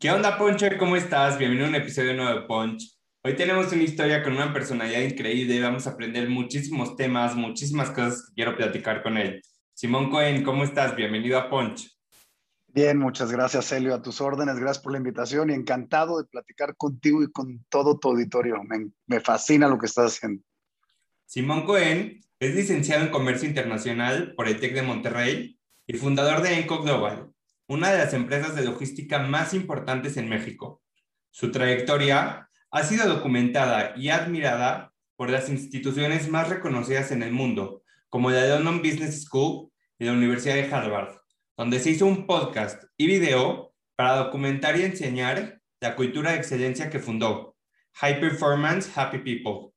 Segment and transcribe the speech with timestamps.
[0.00, 0.78] ¿Qué onda, Puncher?
[0.78, 1.36] ¿Cómo estás?
[1.38, 2.96] Bienvenido a un episodio nuevo de Punch.
[3.24, 7.90] Hoy tenemos una historia con una personalidad increíble y vamos a aprender muchísimos temas, muchísimas
[7.90, 9.42] cosas que quiero platicar con él.
[9.74, 10.94] Simón Cohen, ¿cómo estás?
[10.94, 11.98] Bienvenido a Punch.
[12.68, 14.60] Bien, muchas gracias, Elio, a tus órdenes.
[14.60, 18.62] Gracias por la invitación y encantado de platicar contigo y con todo tu auditorio.
[18.62, 20.44] Me, me fascina lo que estás haciendo.
[21.26, 26.56] Simón Cohen es licenciado en Comercio Internacional por el TEC de Monterrey y fundador de
[26.56, 27.32] Enco Global,
[27.68, 30.82] una de las empresas de logística más importantes en México.
[31.30, 37.82] Su trayectoria ha sido documentada y admirada por las instituciones más reconocidas en el mundo,
[38.08, 41.18] como la London Business School y la Universidad de Harvard,
[41.58, 46.88] donde se hizo un podcast y video para documentar y enseñar la cultura de excelencia
[46.88, 47.54] que fundó,
[47.96, 49.74] High Performance Happy People.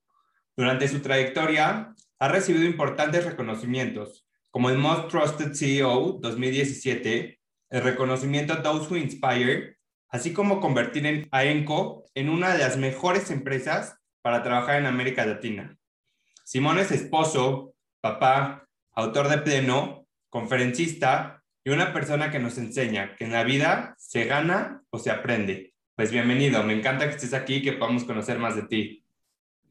[0.55, 7.40] Durante su trayectoria, ha recibido importantes reconocimientos, como el Most Trusted CEO 2017
[7.71, 9.77] el reconocimiento Those Who Inspire,
[10.09, 15.25] así como convertir a ENCO en una de las mejores empresas para trabajar en América
[15.25, 15.77] Latina.
[16.43, 23.23] Simón es esposo, papá, autor de pleno, conferencista y una persona que nos enseña que
[23.23, 25.73] en la vida se gana o se aprende.
[25.95, 29.05] Pues bienvenido, me encanta que estés aquí y que podamos conocer más de ti.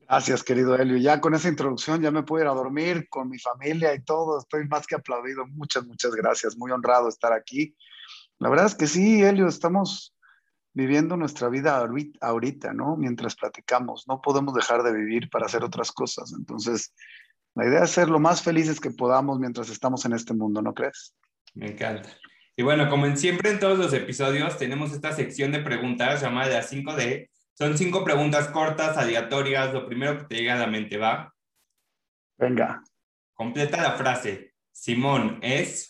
[0.09, 0.97] Gracias, querido Elio.
[0.97, 4.39] Ya con esa introducción ya me puedo ir a dormir con mi familia y todo.
[4.39, 5.47] Estoy más que aplaudido.
[5.47, 6.57] Muchas, muchas gracias.
[6.57, 7.77] Muy honrado estar aquí
[8.41, 10.15] la verdad es que sí, Elio, estamos
[10.73, 11.87] viviendo nuestra vida
[12.21, 12.97] ahorita, ¿no?
[12.97, 16.33] Mientras platicamos, no podemos dejar de vivir para hacer otras cosas.
[16.37, 16.95] Entonces,
[17.55, 20.73] la idea es ser lo más felices que podamos mientras estamos en este mundo, ¿no
[20.73, 21.15] crees?
[21.55, 22.09] Me encanta.
[22.57, 26.49] Y bueno, como en siempre en todos los episodios, tenemos esta sección de preguntas llamada
[26.49, 27.29] las 5D.
[27.55, 31.35] Son cinco preguntas cortas, aleatorias, lo primero que te llega a la mente, ¿va?
[32.39, 32.83] Venga.
[33.35, 34.55] Completa la frase.
[34.73, 35.90] Simón es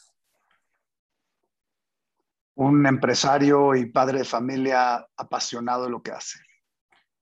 [2.60, 6.40] un empresario y padre de familia apasionado de lo que hace.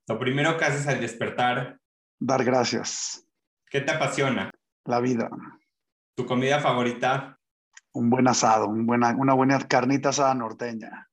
[0.05, 1.79] Lo primero que haces al despertar.
[2.19, 3.25] Dar gracias.
[3.69, 4.51] ¿Qué te apasiona?
[4.83, 5.29] La vida.
[6.15, 7.39] ¿Tu comida favorita?
[7.93, 11.09] Un buen asado, buena, una buena carnita asada norteña.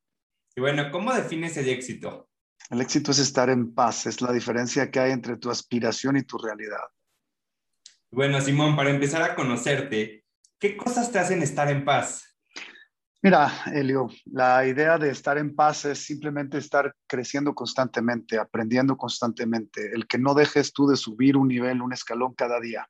[0.57, 2.29] Y bueno, ¿cómo defines el éxito?
[2.69, 6.25] El éxito es estar en paz, es la diferencia que hay entre tu aspiración y
[6.25, 6.83] tu realidad.
[8.11, 10.25] Bueno, Simón, para empezar a conocerte,
[10.59, 12.36] ¿qué cosas te hacen estar en paz?
[13.27, 19.91] Mira, Elio, la idea de estar en paz es simplemente estar creciendo constantemente, aprendiendo constantemente,
[19.93, 22.89] el que no dejes tú de subir un nivel, un escalón cada día.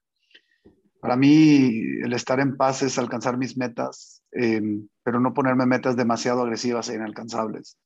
[1.01, 5.97] Para mí, el estar en paz es alcanzar mis metas, em, pero no ponerme metas
[5.97, 7.79] demasiado agresivas e inalcanzables.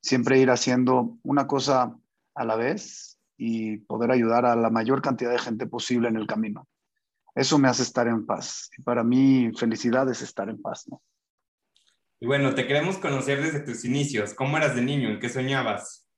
[0.00, 1.96] Siempre ir haciendo una cosa
[2.34, 6.26] a la vez y poder ayudar a la mayor cantidad de gente posible en el
[6.26, 6.66] camino.
[7.36, 8.70] Eso me hace estar en paz.
[8.76, 11.00] Y para mí, felicidad es estar en paz, ¿no?
[12.22, 14.32] Y bueno, te queremos conocer desde tus inicios.
[14.32, 15.08] ¿Cómo eras de niño?
[15.08, 16.08] ¿En qué soñabas?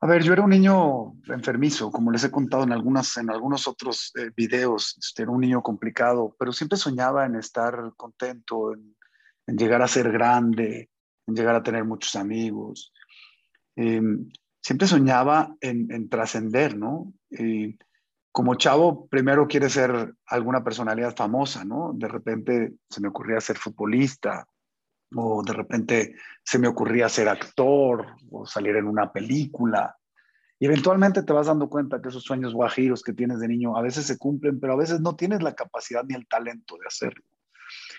[0.00, 3.68] A ver, yo era un niño enfermizo, como les he contado en, algunas, en algunos
[3.68, 4.98] otros eh, videos.
[4.98, 10.10] Este, era un niño complicado, pero siempre soñaba en estar contento, en, llegar a ser
[10.10, 10.90] grande,
[11.28, 12.92] en llegar a tener muchos amigos.
[13.76, 14.28] Em,
[14.60, 17.12] siempre soñaba en, en trascender, ¿no?
[18.32, 21.92] Como chavo, primero quiere ser alguna personalidad famosa, ¿no?
[21.94, 24.44] De repente se me ocurría ser futbolista,
[25.14, 29.96] o de repente se me ocurría ser actor o salir en una película.
[30.58, 33.82] Y eventualmente te vas dando cuenta que esos sueños guajiros que tienes de niño a
[33.82, 37.24] veces se cumplen, pero a veces no tienes la capacidad ni el talento de hacerlo.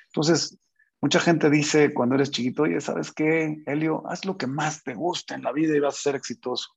[0.07, 0.57] Entonces,
[0.99, 4.03] mucha gente dice cuando eres chiquito, oye, ¿sabes qué, Helio?
[4.07, 6.71] Haz lo que más te gusta en la vida y vas a ser exitoso.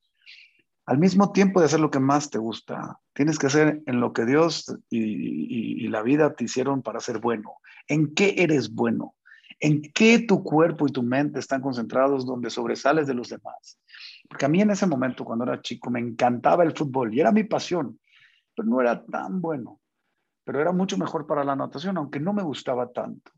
[0.84, 4.12] Al mismo tiempo de hacer lo que más te gusta, tienes que hacer en lo
[4.12, 7.54] que Dios y, y la vida te hicieron para ser bueno.
[7.86, 9.14] ¿En qué eres bueno?
[9.60, 13.78] En qué tu cuerpo y tu mente están concentrados donde sobresales de los demás.
[14.28, 17.30] Porque a mí en ese momento, cuando era chico, me encantaba el fútbol y era
[17.30, 18.00] mi pasión,
[18.56, 19.80] pero no era tan bueno.
[20.44, 23.30] Pero era mucho mejor para la natación, aunque no me gustaba tanto.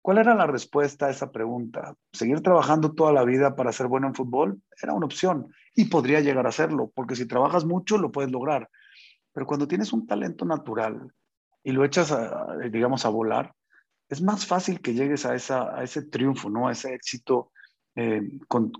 [0.00, 1.94] ¿Cuál era la respuesta a esa pregunta?
[2.12, 4.60] ¿Seguir trabajando toda la vida para ser bueno en fútbol?
[4.82, 8.68] Era una opción y podría llegar a serlo, porque si trabajas mucho lo puedes lograr.
[9.32, 11.12] Pero cuando tienes un talento natural
[11.62, 12.12] y lo echas,
[12.72, 13.54] digamos, a volar,
[14.12, 16.68] es más fácil que llegues a, esa, a ese triunfo, ¿no?
[16.68, 17.50] A ese éxito
[17.94, 18.70] eh, con,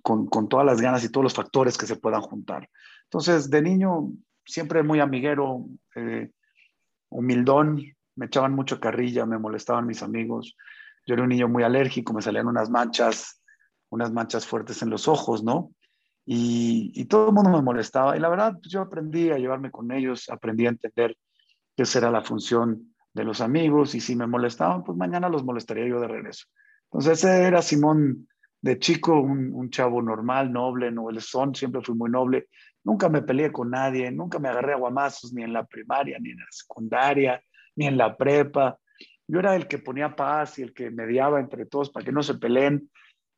[0.50, 2.68] todas las ganas y todos los factores que se puedan juntar.
[3.04, 4.10] Entonces, de niño,
[4.44, 5.64] siempre muy amiguero,
[5.96, 6.30] eh,
[7.08, 7.82] humildón,
[8.14, 10.54] me echaban mucho carrilla, me molestaban mis amigos.
[11.06, 13.40] Yo era un niño muy alérgico, me salían unas manchas,
[13.88, 15.72] unas manchas fuertes en los ojos, ¿no?
[16.26, 18.18] Y, todo el mundo me molestaba.
[18.18, 21.16] Y la verdad, pues, yo aprendí a llevarme con ellos, aprendí a entender
[21.74, 25.86] qué será la función de los amigos y si me molestaban, pues mañana los molestaría
[25.86, 26.46] yo de regreso.
[26.84, 28.28] Entonces ese era Simón
[28.60, 32.48] de chico, un, chavo normal, noble, son, siempre fui muy noble.
[32.84, 36.30] Nunca me peleé con nadie, nunca me agarré a guamazos ni en la primaria, ni
[36.30, 37.42] en la secundaria,
[37.74, 38.78] ni en la prepa.
[39.26, 42.22] Yo era el que ponía paz y el que mediaba entre todos para que no
[42.22, 42.88] se peleen.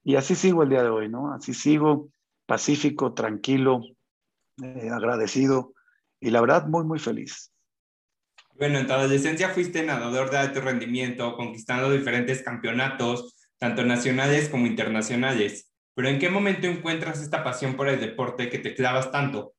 [0.03, 1.33] Y así sigo el día de hoy, ¿no?
[1.33, 2.11] Así sigo,
[2.47, 3.81] pacífico, tranquilo,
[4.63, 5.73] eh, agradecido
[6.21, 7.54] y la verdad muy, muy feliz.
[8.57, 14.67] Bueno, en tu adolescencia fuiste nadador de alto rendimiento, conquistando diferentes campeonatos, tanto nacionales como
[14.67, 15.73] internacionales.
[15.95, 19.55] Pero ¿en qué momento encuentras esta pasión por el deporte que te clavas tanto?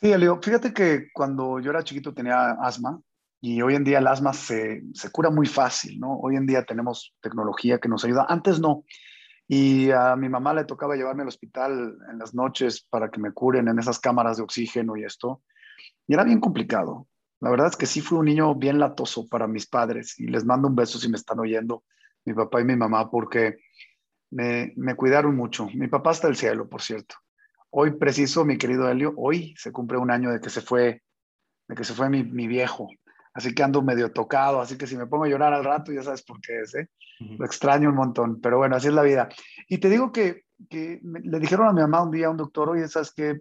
[0.00, 3.00] Sí, Elio, fíjate que cuando yo era chiquito tenía asma
[3.40, 6.18] y hoy en día el asma se, se cura muy fácil, ¿no?
[6.20, 8.26] Hoy en día tenemos tecnología que nos ayuda.
[8.28, 8.84] Antes no.
[9.48, 13.32] Y a mi mamá le tocaba llevarme al hospital en las noches para que me
[13.32, 15.42] curen en esas cámaras de oxígeno y esto.
[16.06, 17.08] Y era bien complicado.
[17.40, 20.44] La verdad es que sí fui un niño bien latoso para mis padres y les
[20.44, 21.84] mando un beso si me están oyendo,
[22.24, 23.58] mi papá y mi mamá, porque
[24.30, 25.66] me, me cuidaron mucho.
[25.74, 27.16] Mi papá está el cielo, por cierto.
[27.70, 31.02] Hoy preciso, mi querido Helio, hoy se cumple un año de que se fue,
[31.68, 32.88] de que se fue mi, mi viejo.
[33.32, 36.02] Así que ando medio tocado, así que si me pongo a llorar al rato, ya
[36.02, 36.88] sabes por qué es, ¿eh?
[37.20, 39.28] Lo extraño un montón, pero bueno, así es la vida.
[39.68, 42.70] Y te digo que, que le dijeron a mi mamá un día a un doctor,
[42.70, 43.40] oye, ¿sabes qué?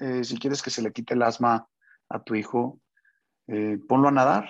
[0.00, 1.66] Eh, si quieres que se le quite el asma
[2.08, 2.80] a tu hijo,
[3.52, 4.48] eh, ponlo a nadar.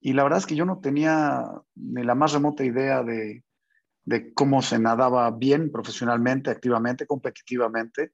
[0.00, 1.44] Y la verdad es que yo no tenía
[1.74, 3.44] ni la más remota idea de,
[4.34, 8.12] cómo se nadaba bien profesionalmente, activamente, competitivamente.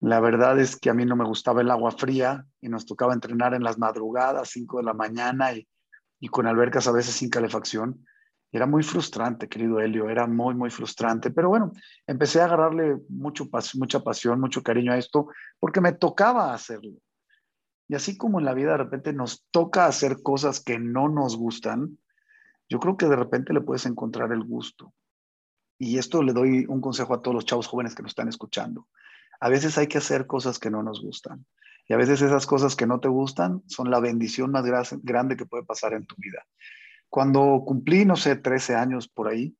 [0.00, 3.14] La verdad es que a mí no me gustaba el agua fría y nos tocaba
[3.14, 5.66] entrenar en las madrugadas, 5 de la mañana y,
[6.28, 8.06] con albercas a veces sin calefacción.
[8.52, 11.32] Era muy frustrante, querido Helio, era muy, muy frustrante.
[11.32, 11.72] Pero bueno,
[12.06, 15.26] empecé a agarrarle mucho, mucha pasión, mucho cariño a esto,
[15.58, 16.92] porque me tocaba hacerlo.
[17.88, 21.36] Y así como en la vida de repente nos toca hacer cosas que no nos
[21.36, 21.98] gustan,
[22.68, 24.94] yo creo que de repente le puedes encontrar el gusto.
[25.78, 28.88] Y esto le doy un consejo a todos los chavos jóvenes que nos están escuchando.
[29.40, 31.44] A veces hay que hacer cosas que no nos gustan.
[31.86, 34.64] Y a veces esas cosas que no te gustan son la bendición más
[35.02, 36.46] grande que puede pasar en tu vida.
[37.10, 39.54] Cuando cumplí, no sé, 13 años por ahí,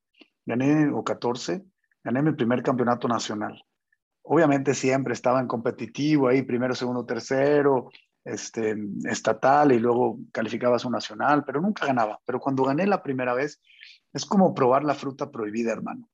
[0.47, 1.65] gané, o 14,
[2.03, 3.63] gané mi primer campeonato nacional.
[4.23, 7.91] Obviamente siempre estaba en competitivo ahí, primero, segundo, tercero,
[8.25, 8.75] este,
[9.05, 12.21] estatal y luego calificaba su nacional, pero nunca ganaba.
[12.25, 13.61] Pero cuando gané la primera vez,
[14.13, 16.09] es como probar la fruta prohibida, hermano.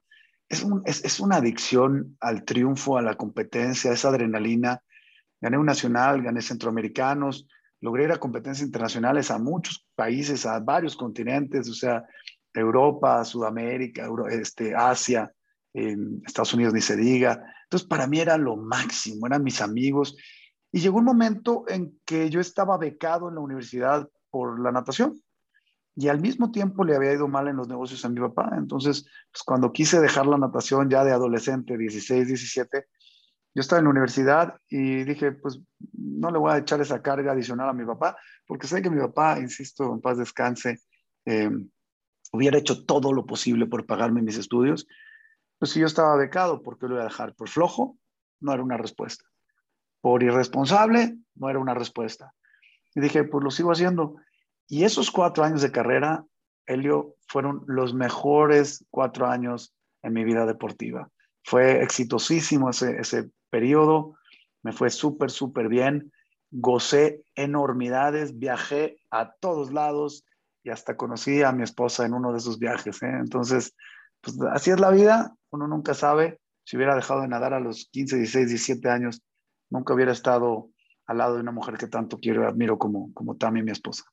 [0.48, 0.64] Es,
[1.04, 4.82] es, una adicción al triunfo, a la competencia, esa adrenalina.
[5.40, 7.46] Gané un nacional, gané centroamericanos,
[7.80, 12.04] logré ir a competencias internacionales a muchos países, a varios continentes, o sea,
[12.52, 15.32] Europa, Sudamérica, este, Asia,
[15.72, 17.40] Estados Unidos ni se diga.
[17.64, 20.16] Entonces, para mí era lo máximo, eran mis amigos
[20.72, 25.20] y llegó un momento en que yo estaba becado en la universidad por la natación
[25.96, 28.52] y al mismo tiempo le había ido mal en los negocios a mi papá.
[28.56, 32.86] Entonces, pues cuando quise dejar la natación ya de adolescente, 16, 17,
[33.52, 35.60] yo estaba en la universidad y dije, pues
[35.92, 38.16] no le voy a echar esa carga adicional a mi papá,
[38.46, 40.78] porque sé que mi papá, insisto, en paz descanse,
[41.26, 41.50] eh,
[42.32, 44.86] hubiera hecho todo lo posible por pagarme mis estudios.
[45.58, 47.34] Pues si yo estaba becado, ¿por qué lo voy a dejar?
[47.34, 47.98] ¿Por flojo?
[48.38, 49.29] No era una respuesta
[50.00, 52.34] por irresponsable, no era una respuesta.
[52.94, 54.16] Y dije, pues lo sigo haciendo.
[54.68, 56.24] Y esos cuatro años de carrera,
[56.66, 61.08] Helio, fueron los mejores cuatro años en mi vida deportiva.
[61.44, 64.14] Fue exitosísimo ese, ese periodo,
[64.62, 66.12] me fue súper, súper bien,
[66.50, 70.24] gocé enormidades, viajé a todos lados
[70.62, 73.02] y hasta conocí a mi esposa en uno de esos viajes.
[73.02, 73.10] ¿eh?
[73.20, 73.74] Entonces,
[74.20, 76.40] pues así es la vida, uno nunca sabe.
[76.64, 79.22] Si hubiera dejado de nadar a los 15, 16, 17 años,
[79.70, 80.70] nunca hubiera estado
[81.06, 84.04] al lado de una mujer que tanto quiero y admiro como, como Tami, mi esposa.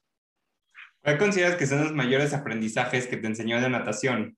[1.02, 4.38] ¿Cuál consideras que son los mayores aprendizajes que te enseñó la natación?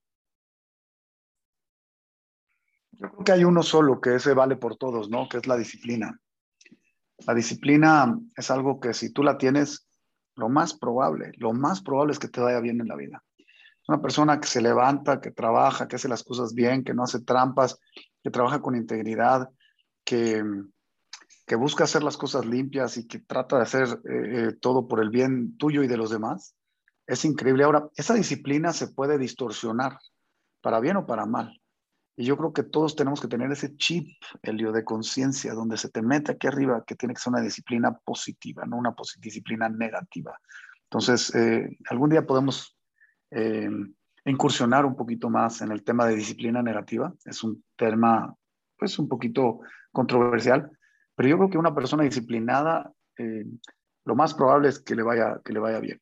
[2.92, 5.30] Yo creo que hay uno solo, que ese vale por todos, ¿no?
[5.30, 6.20] Que es la disciplina.
[7.26, 9.88] La disciplina es algo que si tú la tienes,
[10.36, 13.24] lo más probable, lo más probable es que te vaya bien en la vida.
[13.88, 17.22] Una persona que se levanta, que trabaja, que hace las cosas bien, que no hace
[17.22, 17.80] trampas,
[18.22, 19.50] que trabaja con integridad,
[20.04, 20.44] que,
[21.50, 25.02] que busca hacer las cosas limpias y que trata de hacer eh, eh, todo por
[25.02, 26.56] el bien tuyo y de los demás,
[27.08, 27.64] es increíble.
[27.64, 29.98] Ahora, esa disciplina se puede distorsionar,
[30.62, 31.60] para bien o para mal.
[32.16, 34.10] Y yo creo que todos tenemos que tener ese chip,
[34.44, 37.98] Elio, de conciencia, donde se te mete aquí arriba que tiene que ser una disciplina
[37.98, 40.38] positiva, no una disciplina negativa.
[40.84, 42.78] Entonces, eh, algún día podemos
[44.24, 47.12] incursionar un poquito más en el tema de disciplina negativa.
[47.26, 48.36] Es un tema,
[48.78, 50.72] pues, un poquito controversial,
[51.20, 53.44] pero yo creo que una persona disciplinada, eh,
[54.06, 56.00] lo más probable es que le vaya, que le vaya bien.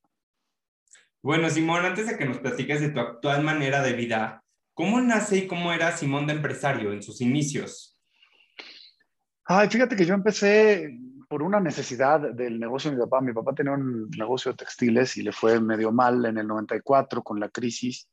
[1.24, 4.44] Bueno, Simón, antes de que nos platiques de tu actual manera de vida,
[4.78, 7.98] ¿Cómo nace y cómo era Simón de empresario en sus inicios?
[9.44, 10.96] Ay, fíjate que yo empecé
[11.28, 13.20] por una necesidad del negocio de mi papá.
[13.20, 17.24] Mi papá tenía un negocio de textiles y le fue medio mal en el 94
[17.24, 18.08] con la crisis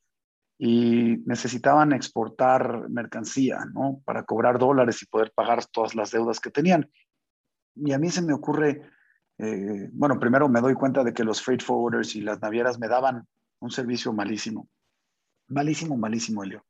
[0.65, 4.01] y necesitaban exportar mercancía, ¿no?
[4.05, 6.91] Para cobrar dólares y poder pagar todas las deudas que tenían.
[7.75, 8.83] Y a mí se me ocurre,
[9.39, 12.89] eh, bueno, primero me doy cuenta de que los freight forwarders y las navieras me
[12.89, 13.27] daban
[13.61, 14.69] un servicio malísimo
[15.49, 16.65] malísimo, malísimo, Elio.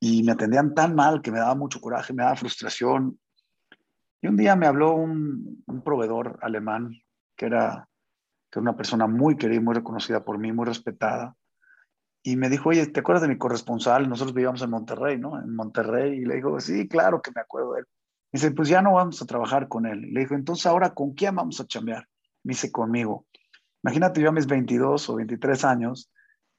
[0.00, 3.18] Y me atendían tan mal que me daba mucho coraje, me daba frustración.
[4.20, 6.92] Y un día me habló un, proveedor alemán
[7.36, 7.88] que era,
[8.50, 11.34] que una persona muy querida, muy reconocida por mí, muy respetada.
[12.26, 14.08] Y me dijo, oye, ¿te acuerdas de mi corresponsal?
[14.08, 15.40] Nosotros vivíamos en Monterrey, ¿no?
[15.40, 16.18] En Monterrey.
[16.18, 17.86] Y le dijo, sí, claro que me acuerdo de él.
[18.32, 20.04] Y dice, pues ya no vamos a trabajar con él.
[20.06, 22.04] Y le dijo, entonces ahora, ¿con quién vamos a chambear?
[22.42, 23.26] Me dice, conmigo.
[23.84, 26.10] Imagínate yo a mis 22 o 23 años,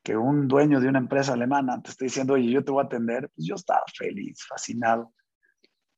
[0.02, 2.86] que un dueño de una empresa alemana te esté diciendo, oye, yo te voy a
[2.86, 5.12] atender, pues yo estaba feliz, fascinado.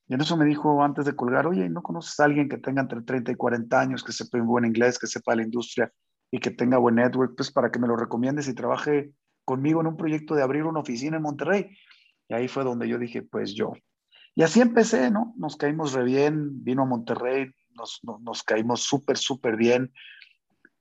[0.08, 2.82] Y en eso me dijo antes de colgar, oye, ¿no conoces a alguien que tenga
[2.82, 5.94] entre 30 y 40 años, que sepa un buen inglés, que sepa la industria
[6.32, 9.14] y que tenga buen network, pues para que me lo recomiendes y trabaje
[9.50, 11.76] conmigo en un proyecto de abrir una oficina en Monterrey?
[12.28, 13.74] Y ahí fue donde yo dije, pues yo.
[14.36, 15.34] Y así empecé, ¿no?
[15.38, 19.92] Nos caímos re bien, vino a Monterrey, nos, nos, caímos súper, súper bien.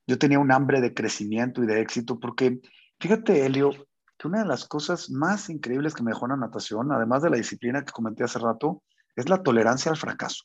[0.05, 2.59] Yo tenía un hambre de crecimiento y de éxito porque
[3.01, 3.71] Fíjate, Elio,
[4.17, 7.37] que una de las cosas más increíbles que me dejó la natación, además de la
[7.37, 8.83] disciplina que comenté hace rato,
[9.15, 10.43] es la tolerancia al fracaso.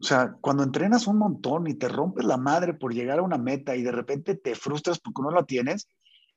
[0.00, 3.38] O sea, cuando entrenas un montón y te rompes la madre por llegar a una
[3.38, 5.88] meta y de repente te frustras porque no la tienes,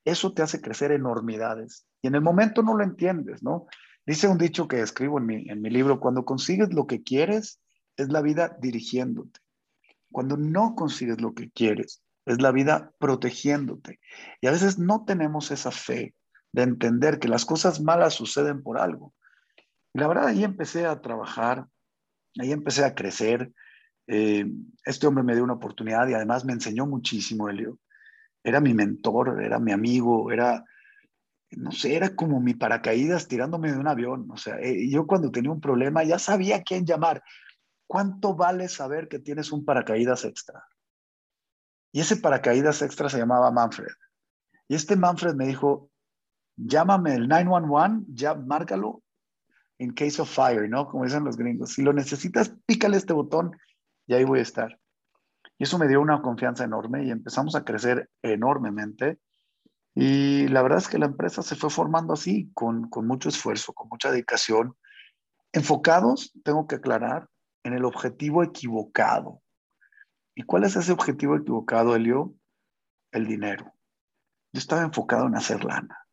[0.06, 1.86] eso te hace crecer enormidades.
[2.02, 3.68] Y en el momento no lo entiendes, ¿no?
[4.06, 7.62] Dice un dicho que escribo en mi, en mi libro, cuando consigues lo que quieres,
[7.98, 9.40] es la vida dirigiéndote.
[10.12, 14.00] Cuando no consigues lo que quieres, es la vida protegiéndote.
[14.42, 16.16] Y a veces no tenemos esa fe
[16.52, 19.14] de entender que las cosas malas suceden por algo.
[19.94, 21.68] Y la verdad, ahí empecé a trabajar,
[22.40, 23.52] ahí empecé a crecer.
[24.08, 24.46] Eh,
[24.86, 27.80] este hombre me dio una oportunidad y además me enseñó muchísimo, Elio.
[28.44, 30.64] Era mi mentor, era mi amigo, era,
[31.52, 34.30] no sé, era como mi paracaídas tirándome de un avión.
[34.32, 37.24] O sea, eh, yo cuando tenía un problema ya sabía a quién llamar.
[37.88, 40.64] ¿Cuánto vale saber que tienes un paracaídas extra?
[41.92, 43.92] Y ese paracaídas extra se llamaba Manfred.
[44.68, 45.90] Y este Manfred me dijo,
[46.56, 49.02] llámame el 911, ya márcalo
[49.80, 50.88] in case of fire, ¿no?
[50.88, 51.74] Como dicen los gringos.
[51.74, 53.58] Si lo necesitas, pícale este botón
[54.06, 54.79] y ahí voy a estar.
[55.60, 59.20] Y eso me dio una confianza enorme y empezamos a crecer enormemente.
[59.94, 63.74] Y la verdad es que la empresa se fue formando así, con, con mucho esfuerzo,
[63.74, 64.78] con mucha dedicación,
[65.52, 67.28] enfocados, tengo que aclarar,
[67.64, 69.42] en el objetivo equivocado.
[70.34, 72.34] ¿Y cuál es ese objetivo equivocado, Elio?
[73.12, 73.74] El dinero.
[74.54, 76.08] Yo estaba enfocado en hacer lana.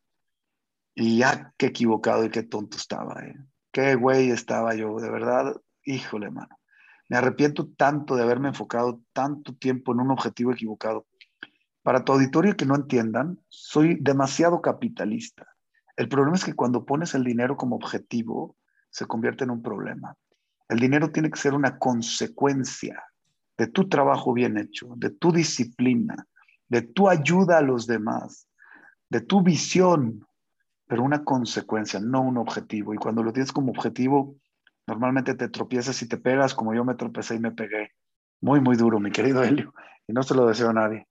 [0.93, 3.23] Y ya qué equivocado y qué tonto estaba.
[3.23, 3.35] ¿eh?
[3.71, 5.55] Qué güey estaba yo, de verdad.
[5.83, 6.59] Híjole, mano.
[7.09, 11.05] Me arrepiento tanto de haberme enfocado tanto tiempo en un objetivo equivocado.
[11.81, 15.47] Para tu auditorio que no entiendan, soy demasiado capitalista.
[15.95, 18.55] El problema es que cuando pones el dinero como objetivo,
[18.89, 20.15] se convierte en un problema.
[20.67, 23.03] El dinero tiene que ser una consecuencia
[23.57, 26.27] de tu trabajo bien hecho, de tu disciplina,
[26.67, 28.47] de tu ayuda a los demás,
[29.09, 30.27] de tu visión,
[30.87, 32.93] pero una consecuencia, no un objetivo.
[32.93, 34.35] Y cuando lo tienes como objetivo,
[34.87, 37.91] normalmente te tropiezas y te pegas como yo me tropecé y me pegué.
[38.41, 39.73] Muy, muy duro, mi querido Helio.
[40.07, 41.05] Y no se lo deseo a nadie.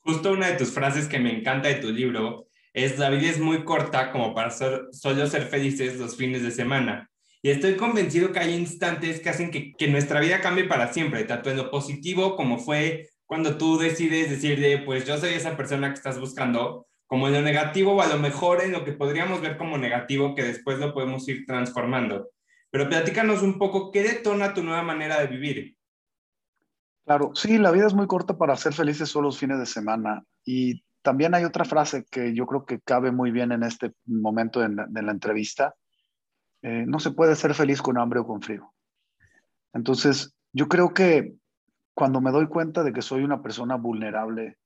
[0.00, 3.38] Justo una de tus frases que me encanta de tu libro es, la vida es
[3.38, 7.08] muy corta como para solo ser felices los fines de semana.
[7.40, 11.24] Y estoy convencido que hay instantes que hacen que, que, nuestra vida cambie para siempre,
[11.24, 15.88] tanto en lo positivo como fue cuando tú decides decirle, pues yo soy esa persona
[15.88, 19.40] que estás buscando, como en lo negativo o a lo mejor en lo que podríamos
[19.40, 22.30] ver como negativo que después lo podemos ir transformando.
[22.72, 25.76] Pero platícanos un poco, ¿qué detona tu nueva manera de vivir?
[27.04, 30.24] Claro, sí, la vida es muy corta para ser felices solo los fines de semana.
[30.42, 34.60] Y también hay otra frase que yo creo que cabe muy bien en este momento
[34.60, 35.74] de la entrevista,
[36.62, 38.72] eh, no se puede ser feliz con hambre o con frío.
[39.74, 41.34] Entonces, yo creo que
[41.92, 44.56] cuando me doy cuenta de que soy una persona vulnerable,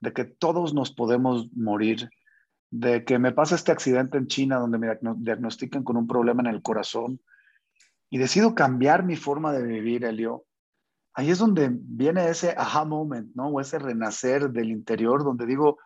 [0.00, 2.10] de que todos nos podemos morir,
[2.70, 6.54] de que me pasa este accidente en China donde me diagnostican con un problema en
[6.54, 7.22] el corazón
[8.10, 10.44] y decido cambiar mi forma de vivir, Elio,
[11.14, 13.48] ahí es donde viene ese aha moment, ¿no?
[13.48, 15.78] O ese renacer del interior donde digo,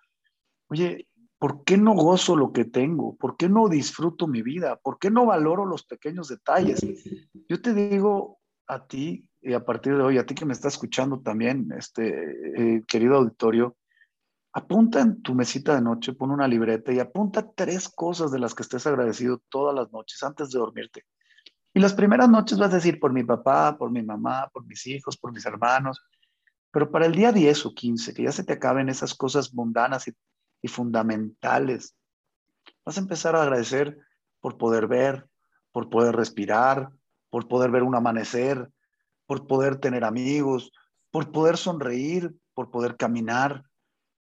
[0.68, 3.16] oye, ¿por qué no gozo lo que tengo?
[3.16, 4.76] ¿Por qué no disfruto mi vida?
[4.76, 6.80] ¿Por qué no valoro los pequeños detalles?
[7.48, 8.38] Yo te digo
[8.68, 12.76] a ti y a partir de hoy, a ti que me estás escuchando también, este
[12.76, 13.76] eh, querido auditorio,
[14.52, 18.54] apunta en tu mesita de noche, pon una libreta y apunta tres cosas de las
[18.54, 21.04] que estés agradecido todas las noches antes de dormirte.
[21.74, 24.86] Y las primeras noches vas a decir por mi papá, por mi mamá, por mis
[24.86, 26.02] hijos, por mis hermanos.
[26.70, 30.06] Pero para el día 10 o 15, que ya se te acaben esas cosas mundanas
[30.08, 31.96] y, fundamentales,
[32.84, 33.98] vas a empezar a agradecer
[34.40, 35.26] por poder ver,
[35.72, 36.90] por poder respirar,
[37.30, 38.70] por poder ver un amanecer,
[39.26, 40.72] por poder tener amigos,
[41.10, 43.64] por poder sonreír, por poder caminar.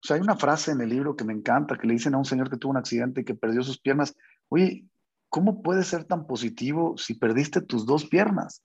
[0.02, 2.18] O sea, hay una frase en el libro que me encanta, que le dicen a
[2.18, 4.16] un señor que tuvo un accidente y que perdió sus piernas,
[4.48, 4.86] oye,
[5.32, 8.62] ¿cómo puedes ser tan positivo si perdiste tus dos piernas?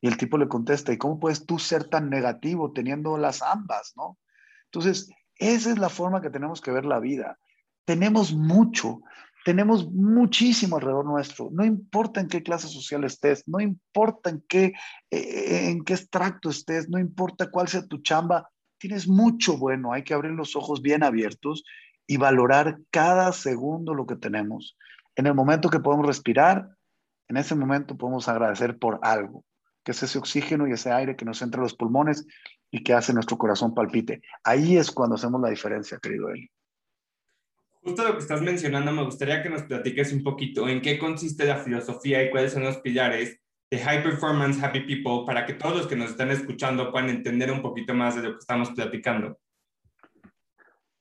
[0.00, 3.92] Y el tipo le contesta, ¿y cómo puedes tú ser tan negativo teniendo las ambas,
[3.96, 4.18] no?
[4.64, 7.38] Entonces, esa es la forma que tenemos que ver la vida.
[7.84, 9.02] Tenemos mucho,
[9.44, 11.50] tenemos muchísimo alrededor nuestro.
[11.52, 14.72] No importa en qué clase social estés, no importa en qué,
[15.10, 19.92] eh, en qué extracto estés, no importa cuál sea tu chamba, tienes mucho bueno.
[19.92, 21.62] Hay que abrir los ojos bien abiertos
[22.06, 24.78] y valorar cada segundo lo que tenemos.
[25.16, 26.76] En el momento que podemos respirar,
[27.28, 29.44] en ese momento podemos agradecer por algo,
[29.82, 32.26] que es ese oxígeno y ese aire que nos entra a los pulmones
[32.70, 34.20] y que hace nuestro corazón palpite.
[34.44, 36.50] Ahí es cuando hacemos la diferencia, querido Eli.
[37.82, 41.46] Justo lo que estás mencionando, me gustaría que nos platiques un poquito en qué consiste
[41.46, 45.76] la filosofía y cuáles son los pilares de High Performance Happy People para que todos
[45.76, 49.38] los que nos están escuchando puedan entender un poquito más de lo que estamos platicando.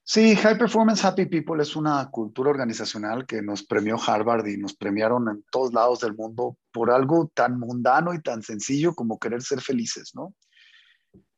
[0.07, 4.75] Sí, High Performance Happy People es una cultura organizacional que nos premió Harvard y nos
[4.75, 9.41] premiaron en todos lados del mundo por algo tan mundano y tan sencillo como querer
[9.41, 10.35] ser felices, ¿no?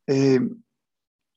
[0.05, 0.41] Eh,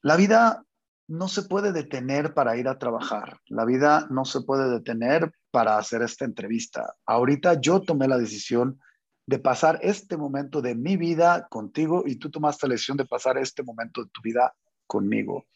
[0.02, 0.64] la vida
[1.06, 3.38] no se puede detener para ir a trabajar.
[3.46, 6.96] La vida no se puede detener para hacer esta entrevista.
[7.06, 8.80] Ahorita yo tomé la decisión
[9.26, 13.38] de pasar este momento de mi vida contigo y tú tomaste la decisión de pasar
[13.38, 14.52] este momento de tu vida
[14.88, 15.46] conmigo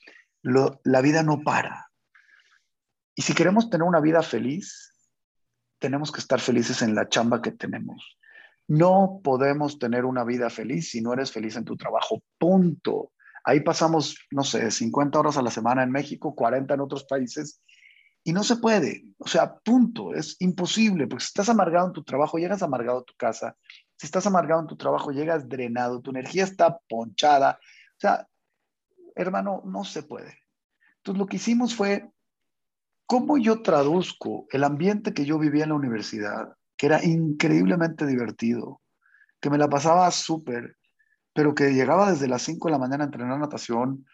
[0.45, 1.91] la vida no para.
[3.15, 4.93] Y si queremos tener una vida feliz,
[5.79, 8.19] tenemos que estar felices en la chamba que tenemos.
[8.67, 12.23] No podemos tener una vida feliz si no eres feliz en tu trabajo.
[12.39, 13.13] Punto.
[13.45, 17.63] Ahí pasamos, no sé, 50 horas a la semana en México, 40 en otros países,
[18.25, 19.05] y no se puede.
[19.19, 20.15] O sea, punto.
[20.15, 23.57] Es imposible, porque si estás amargado en tu trabajo, llegas amargado a tu casa.
[23.97, 27.59] Si estás amargado en tu trabajo, llegas drenado, tu energía está ponchada.
[27.61, 28.27] O sea,
[29.15, 30.39] hermano, no se puede.
[30.99, 32.11] Entonces lo que hicimos fue,
[33.07, 38.81] ¿cómo yo traduzco el ambiente que yo vivía en la universidad, que era increíblemente divertido,
[39.41, 40.77] que me la pasaba súper,
[41.33, 44.07] pero que llegaba desde las 5 de la mañana a entrenar natación,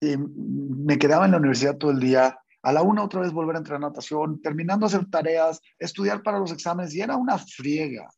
[0.00, 3.58] me quedaba en la universidad todo el día, a la una otra vez volver a
[3.58, 8.08] entrenar natación, terminando hacer tareas, estudiar para los exámenes, y era una friega,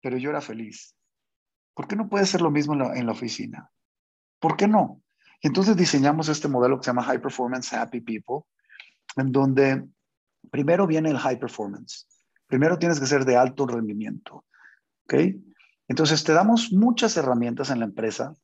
[0.00, 0.94] pero yo era feliz.
[1.74, 3.70] ¿Por qué no puede ser lo mismo en la oficina?
[4.38, 5.01] ¿Por qué no?
[5.42, 8.46] Entonces diseñamos este modelo que se llama High Performance Happy People,
[9.16, 9.84] en donde
[10.50, 12.06] primero viene el high performance.
[12.46, 14.44] Primero tienes que ser de alto rendimiento.
[15.04, 15.14] ¿Ok?
[15.88, 18.36] Entonces te damos muchas herramientas en la empresa,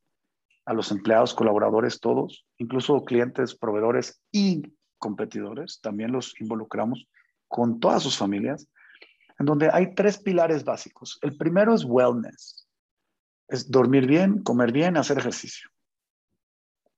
[0.67, 4.63] a los empleados, colaboradores, todos, incluso clientes, proveedores y
[4.99, 7.07] competidores, también los involucramos
[7.47, 8.69] con todas sus familias,
[9.39, 11.19] en donde hay tres pilares básicos.
[11.23, 12.67] El primero es wellness,
[13.47, 15.71] es dormir bien, comer bien, hacer ejercicio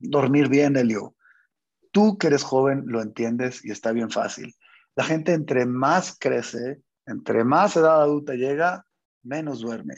[0.01, 1.15] dormir bien, Elio.
[1.93, 4.55] Tú que eres joven lo entiendes y está bien fácil.
[4.97, 8.85] La gente entre más crece, entre más edad adulta llega,
[9.23, 9.95] menos duerme.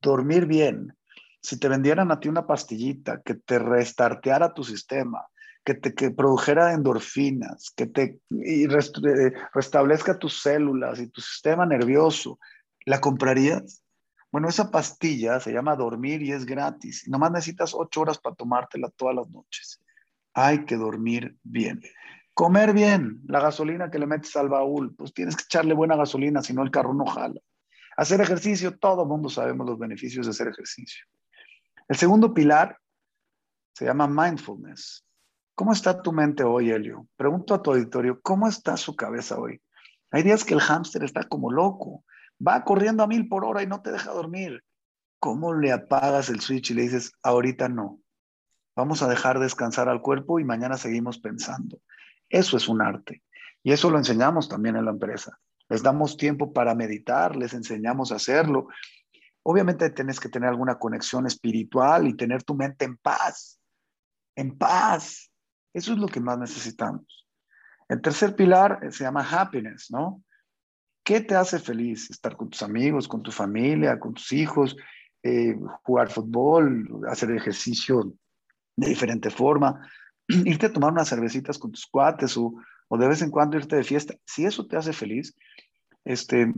[0.00, 0.96] Dormir bien.
[1.42, 5.26] Si te vendieran a ti una pastillita que te restarteara tu sistema,
[5.64, 11.66] que te que produjera endorfinas, que te y eh, restablezca tus células y tu sistema
[11.66, 12.38] nervioso,
[12.86, 13.82] ¿la comprarías?
[14.32, 17.08] Bueno, esa pastilla se llama dormir y es gratis.
[17.08, 19.82] Nomás necesitas ocho horas para tomártela todas las noches.
[20.34, 21.82] Hay que dormir bien.
[22.32, 26.42] Comer bien, la gasolina que le metes al baúl, pues tienes que echarle buena gasolina,
[26.42, 27.40] si no el carro no jala.
[27.96, 31.04] Hacer ejercicio, todo el mundo sabemos los beneficios de hacer ejercicio.
[31.88, 32.78] El segundo pilar
[33.74, 35.04] se llama mindfulness.
[35.56, 37.08] ¿Cómo está tu mente hoy, Helio?
[37.16, 39.60] Pregunto a tu auditorio, ¿cómo está su cabeza hoy?
[40.12, 42.04] Hay días que el hámster está como loco
[42.46, 44.64] va corriendo a mil por hora y no te deja dormir.
[45.18, 48.00] ¿Cómo le apagas el switch y le dices, ahorita no?
[48.74, 51.80] Vamos a dejar descansar al cuerpo y mañana seguimos pensando.
[52.28, 53.22] Eso es un arte.
[53.62, 55.38] Y eso lo enseñamos también en la empresa.
[55.68, 58.68] Les damos tiempo para meditar, les enseñamos a hacerlo.
[59.42, 63.60] Obviamente tienes que tener alguna conexión espiritual y tener tu mente en paz.
[64.34, 65.30] En paz.
[65.74, 67.28] Eso es lo que más necesitamos.
[67.88, 70.22] El tercer pilar se llama happiness, ¿no?
[71.10, 72.08] ¿Qué te hace feliz?
[72.08, 74.76] Estar con tus amigos, con tu familia, con tus hijos,
[75.24, 78.14] eh, jugar fútbol, hacer ejercicio
[78.76, 79.90] de diferente forma,
[80.28, 82.54] irte a tomar unas cervecitas con tus cuates o,
[82.86, 84.14] o de vez en cuando irte de fiesta.
[84.24, 85.34] Si eso te hace feliz,
[86.04, 86.54] este,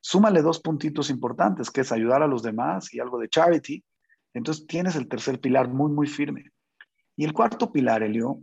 [0.00, 3.84] súmale dos puntitos importantes, que es ayudar a los demás y algo de charity.
[4.32, 6.46] Entonces tienes el tercer pilar muy, muy firme.
[7.16, 8.40] Y el cuarto pilar, Elio,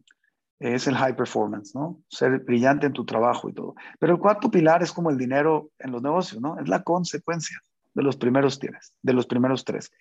[0.60, 2.02] es el high performance, ¿no?
[2.10, 3.76] Ser brillante en tu trabajo y todo.
[4.00, 6.60] Pero el cuarto pilar es como el dinero en los negocios, ¿no?
[6.60, 7.62] Es la consecuencia
[7.94, 9.92] de los primeros tres, de los primeros tres.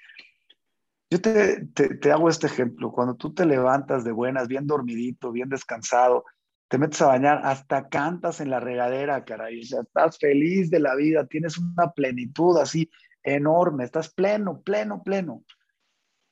[1.10, 2.90] Yo te, te, hago este ejemplo.
[2.90, 6.24] Cuando tú te levantas de buenas, bien dormidito, bien descansado,
[6.68, 9.60] te metes a bañar, hasta cantas en la regadera, caray.
[9.60, 12.90] O sea, estás feliz de la vida, tienes una plenitud así
[13.22, 15.44] enorme, estás pleno, pleno, pleno.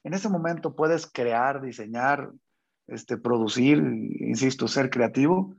[0.02, 2.32] En ese momento puedes crear, diseñar,
[2.86, 5.56] este, producir, insisto, ser creativo,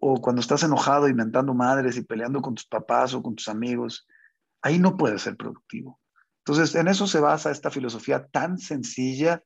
[0.00, 4.06] o cuando estás enojado, inventando madres y peleando con tus papás o con tus amigos,
[4.62, 6.00] ahí no puedes ser productivo.
[6.44, 9.42] Entonces, en eso se basa esta filosofía tan sencilla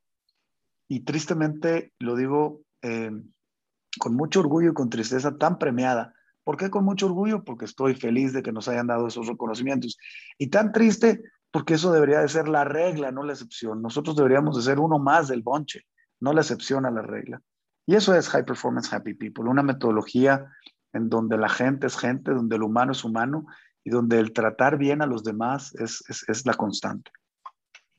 [0.89, 3.11] y tristemente, lo digo eh,
[3.99, 6.15] con mucho orgullo y con tristeza, tan premiada.
[6.45, 7.45] ¿Por qué con mucho orgullo?
[7.45, 9.97] Porque estoy feliz de que nos hayan dado esos reconocimientos.
[10.37, 13.83] Y tan triste porque eso debería de ser la regla, no la excepción.
[13.83, 15.87] Nosotros deberíamos de ser uno más del bonche
[16.21, 17.41] no la excepción a la regla.
[17.87, 20.47] Y eso es High Performance Happy People, una metodología
[20.93, 23.47] en donde la gente es gente, donde el humano es humano
[23.85, 27.11] y donde el tratar bien a los demás es, es, la constante.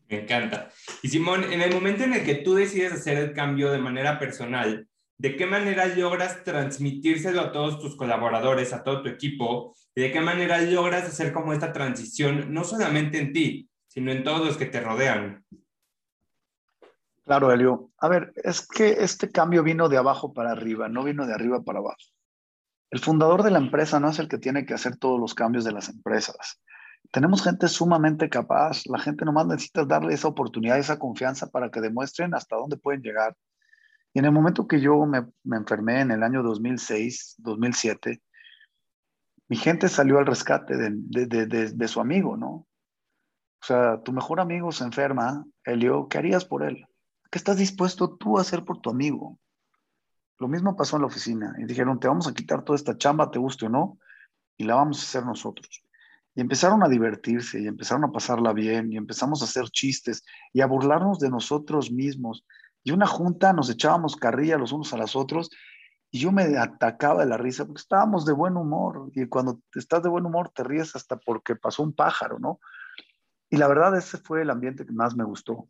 [0.08, 0.70] Me encanta.
[1.02, 4.20] Y Simón, en el momento en el que tú decides hacer el cambio de manera
[4.20, 9.76] personal, ¿de qué manera logras transmitírselo a todos tus colaboradores, a todo tu equipo?
[9.96, 14.24] ¿Y de qué manera logras hacer como esta transición, no solamente en ti, sino en
[14.24, 15.44] todos los que te rodean?
[17.32, 17.92] Claro, Elio.
[18.00, 21.64] A ver, es que este cambio vino de abajo para arriba, no vino de arriba
[21.64, 21.96] para abajo.
[22.90, 25.64] El fundador de la empresa no es el que tiene que hacer todos los cambios
[25.64, 26.62] de las empresas.
[27.10, 28.86] Tenemos gente sumamente capaz.
[28.86, 33.02] La gente nomás necesita darle esa oportunidad, esa confianza para que demuestren hasta dónde pueden
[33.02, 33.34] llegar.
[34.14, 38.22] Y en el momento que yo me, enfermé en el año 2006, 2007,
[39.48, 42.50] mi gente salió al rescate de, de su amigo, ¿no?
[42.50, 46.86] O sea, tu mejor amigo se enferma, Elio, ¿qué harías por él?
[47.32, 49.40] ¿Qué estás dispuesto tú a hacer por tu amigo?
[50.38, 53.32] Lo mismo pasó en la oficina y dijeron, te vamos a quitar toda esta chamba,
[53.32, 54.00] te guste o no,
[54.58, 55.82] y la vamos a hacer nosotros.
[56.36, 60.60] Y empezaron a divertirse y empezaron a pasarla bien y empezamos a hacer chistes y
[60.60, 62.46] a burlarnos de nosotros mismos.
[62.84, 65.50] Y una junta nos echábamos carrilla los unos a los otros
[66.10, 70.04] y yo me atacaba de la risa porque estábamos de buen humor y cuando estás
[70.04, 72.60] de buen humor te ríes hasta porque pasó un pájaro, ¿no?
[73.50, 75.70] Y la verdad ese fue el ambiente que más me gustó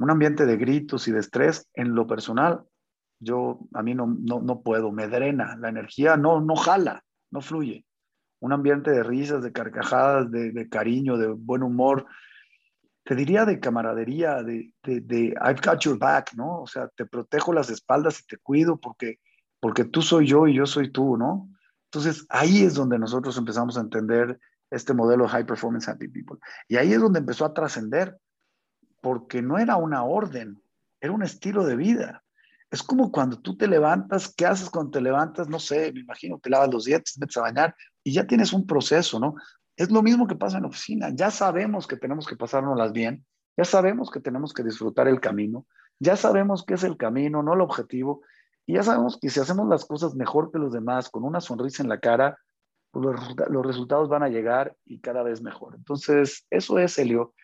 [0.00, 2.62] un ambiente de gritos y de estrés, en lo personal,
[3.20, 7.84] yo a mí no, no, puedo, me drena, la energía no, no jala, no fluye.
[8.40, 12.06] Un ambiente de risas, de carcajadas, de, cariño, de buen humor,
[13.04, 16.62] te diría de camaradería, de, de, I've got your back, ¿no?
[16.62, 19.18] O sea, te protejo las espaldas y te cuido porque,
[19.60, 21.50] porque tú soy yo y yo soy tú, ¿no?
[21.92, 26.38] Entonces ahí es donde nosotros empezamos a entender este modelo High Performance Happy People.
[26.68, 28.16] Y ahí es donde empezó a trascender
[29.00, 30.62] porque no era una orden,
[31.00, 32.22] era un estilo de vida.
[32.70, 35.48] Es como cuando tú te levantas, ¿qué haces cuando te levantas?
[35.48, 38.52] No sé, me imagino, te lavas los dientes, te metes a bañar y ya tienes
[38.52, 39.34] un proceso, ¿no?
[39.76, 41.10] Es lo mismo que pasa en la oficina.
[41.12, 43.24] Ya sabemos que tenemos que pasárnoslas bien,
[43.56, 45.66] ya sabemos que tenemos que disfrutar el camino,
[45.98, 48.22] ya sabemos qué es el camino, no el objetivo,
[48.66, 51.82] y ya sabemos que si hacemos las cosas mejor que los demás, con una sonrisa
[51.82, 52.38] en la cara,
[52.92, 53.16] los,
[53.48, 55.74] los resultados van a llegar y cada vez mejor.
[55.74, 57.34] Entonces, eso es, Helio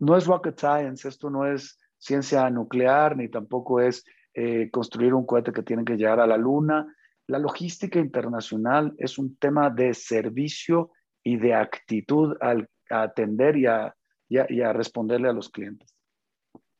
[0.00, 5.26] no es rocket science, esto no es ciencia nuclear, ni tampoco es eh, construir un
[5.26, 6.92] cohete que tiene que llegar a la luna.
[7.26, 10.90] La logística internacional es un tema de servicio
[11.22, 15.94] y de actitud al, atender y a responderle a los clientes.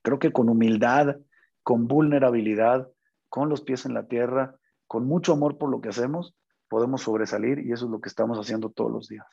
[0.02, 1.16] Creo que con humildad,
[1.62, 2.88] con vulnerabilidad,
[3.28, 4.56] con los pies en la tierra,
[4.86, 6.34] con mucho amor por lo que hacemos,
[6.68, 9.26] podemos sobresalir y eso es lo que estamos haciendo todos los días.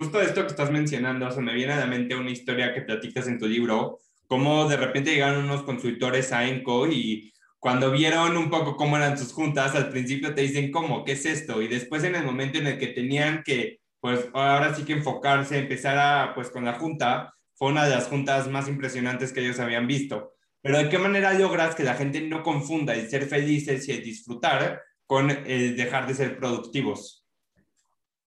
[0.00, 3.28] Justo esto que estás mencionando, se me viene a la mente una historia que platicas
[3.28, 8.48] en tu libro, cómo de repente llegaron unos consultores a ENCO y cuando vieron un
[8.48, 11.04] poco cómo eran sus juntas, al principio te dicen, ¿cómo?
[11.04, 11.60] ¿Qué es esto?
[11.60, 15.58] Y después en el momento en el que tenían que, pues ahora sí que enfocarse,
[15.58, 19.60] empezar a, pues con la junta, fue una de las juntas más impresionantes que ellos
[19.60, 20.32] habían visto.
[20.62, 24.02] Pero ¿de qué manera logras que la gente no confunda el ser felices y el
[24.02, 27.19] disfrutar con el dejar de ser productivos?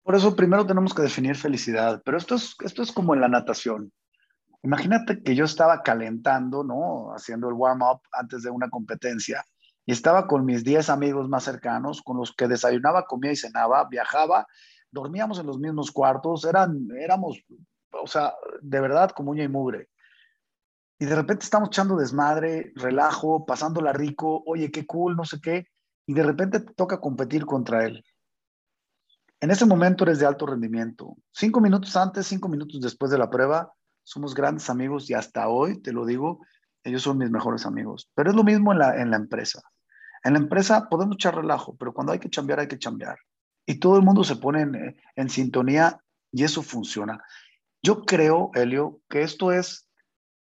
[0.02, 3.28] Por eso primero tenemos que definir felicidad, pero esto es, esto es como en la
[3.28, 3.92] natación.
[4.62, 7.12] Imagínate que yo estaba calentando, ¿no?
[7.14, 9.44] Haciendo el warm-up antes de una competencia
[9.86, 13.88] y estaba con mis 10 amigos más cercanos, con los que desayunaba, comía y cenaba,
[13.88, 14.46] viajaba,
[14.90, 17.38] dormíamos en los mismos cuartos, eran, éramos,
[17.90, 19.88] o sea, de verdad como uña y mugre.
[20.98, 25.66] Y de repente estamos echando desmadre, relajo, pasándola rico, oye, qué cool, no sé qué,
[26.06, 28.04] y de repente te toca competir contra él.
[29.40, 31.16] En ese momento eres de alto rendimiento.
[31.32, 33.72] Cinco minutos antes, cinco minutos después de la prueba,
[34.04, 36.40] somos grandes amigos y hasta hoy, te lo digo,
[36.84, 38.10] ellos son mis mejores amigos.
[38.14, 39.62] Pero es lo mismo en la, en la empresa.
[40.24, 43.16] En la empresa podemos echar relajo, pero cuando hay que chambear, hay que chambear.
[43.64, 45.98] Y todo el mundo se pone en, en sintonía
[46.32, 47.22] y eso funciona.
[47.82, 49.88] Yo creo, Helio, que esto es,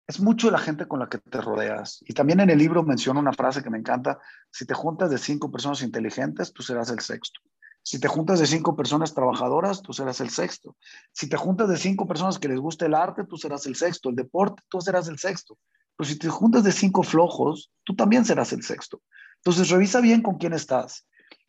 [0.05, 2.03] es mucho la gente con la que te rodeas.
[2.05, 4.19] Y también en el libro menciona una frase que me encanta,
[4.51, 7.41] si te juntas de cinco personas inteligentes, tú serás el sexto.
[7.87, 10.75] Si te juntas de cinco personas trabajadoras, tú serás el sexto.
[11.11, 14.09] Si te juntas de cinco personas que les gusta el arte, tú serás el sexto.
[14.09, 15.59] El deporte, tú serás el sexto.
[15.95, 19.03] Pero si te juntas de cinco flojos, tú también serás el sexto.
[19.35, 21.05] Entonces, revisa bien con quién estás.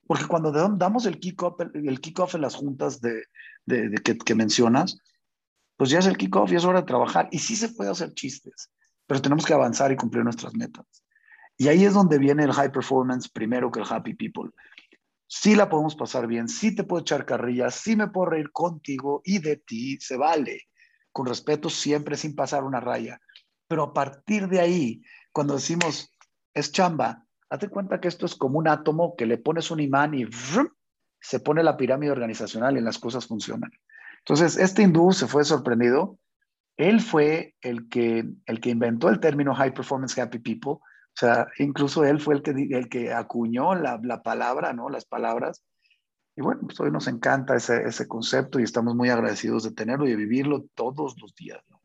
[0.06, 3.22] Porque cuando damos el kick-off el kick en las juntas de,
[4.04, 4.98] que, mencionas,
[5.78, 7.30] pues ya es el kick-off y es hora de trabajar.
[7.32, 8.70] Y sí se puede hacer chistes,
[9.06, 10.84] pero tenemos que avanzar y cumplir nuestras metas.
[11.56, 14.50] Y ahí es donde viene el high performance primero que el happy people
[15.26, 19.22] sí la podemos pasar bien, sí te puedo echar carrillas, sí me puedo reír contigo
[19.24, 20.62] y de ti, se vale,
[21.12, 23.20] con respeto siempre sin pasar una raya.
[23.68, 26.12] Pero a partir de ahí, cuando decimos
[26.54, 30.14] es chamba, hazte cuenta que esto es como un átomo que le pones un imán
[30.14, 30.26] y
[31.20, 33.70] se pone la pirámide organizacional y las cosas funcionan.
[34.18, 36.18] Entonces, este hindú se fue sorprendido.
[36.76, 40.78] Él fue el que, el que inventó el término High Performance Happy People
[41.16, 44.90] o sea, incluso él fue el que, el que acuñó la, la palabra, ¿no?
[44.90, 45.64] Las palabras.
[46.36, 50.06] Y bueno, pues hoy nos encanta ese, ese, concepto y estamos muy agradecidos de tenerlo
[50.06, 51.58] y de vivirlo todos los días.
[51.70, 51.80] ¿no?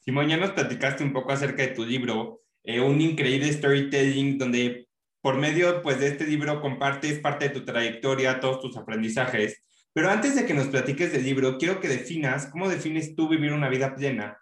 [0.00, 4.88] Simón, ya nos platicaste un poco acerca de tu libro, eh, un increíble storytelling donde
[5.20, 9.62] por medio pues, de este libro compartes parte de tu trayectoria, todos tus aprendizajes.
[9.92, 13.52] Pero antes de que nos platiques del libro, quiero que definas cómo defines tú vivir
[13.52, 14.40] una vida plena.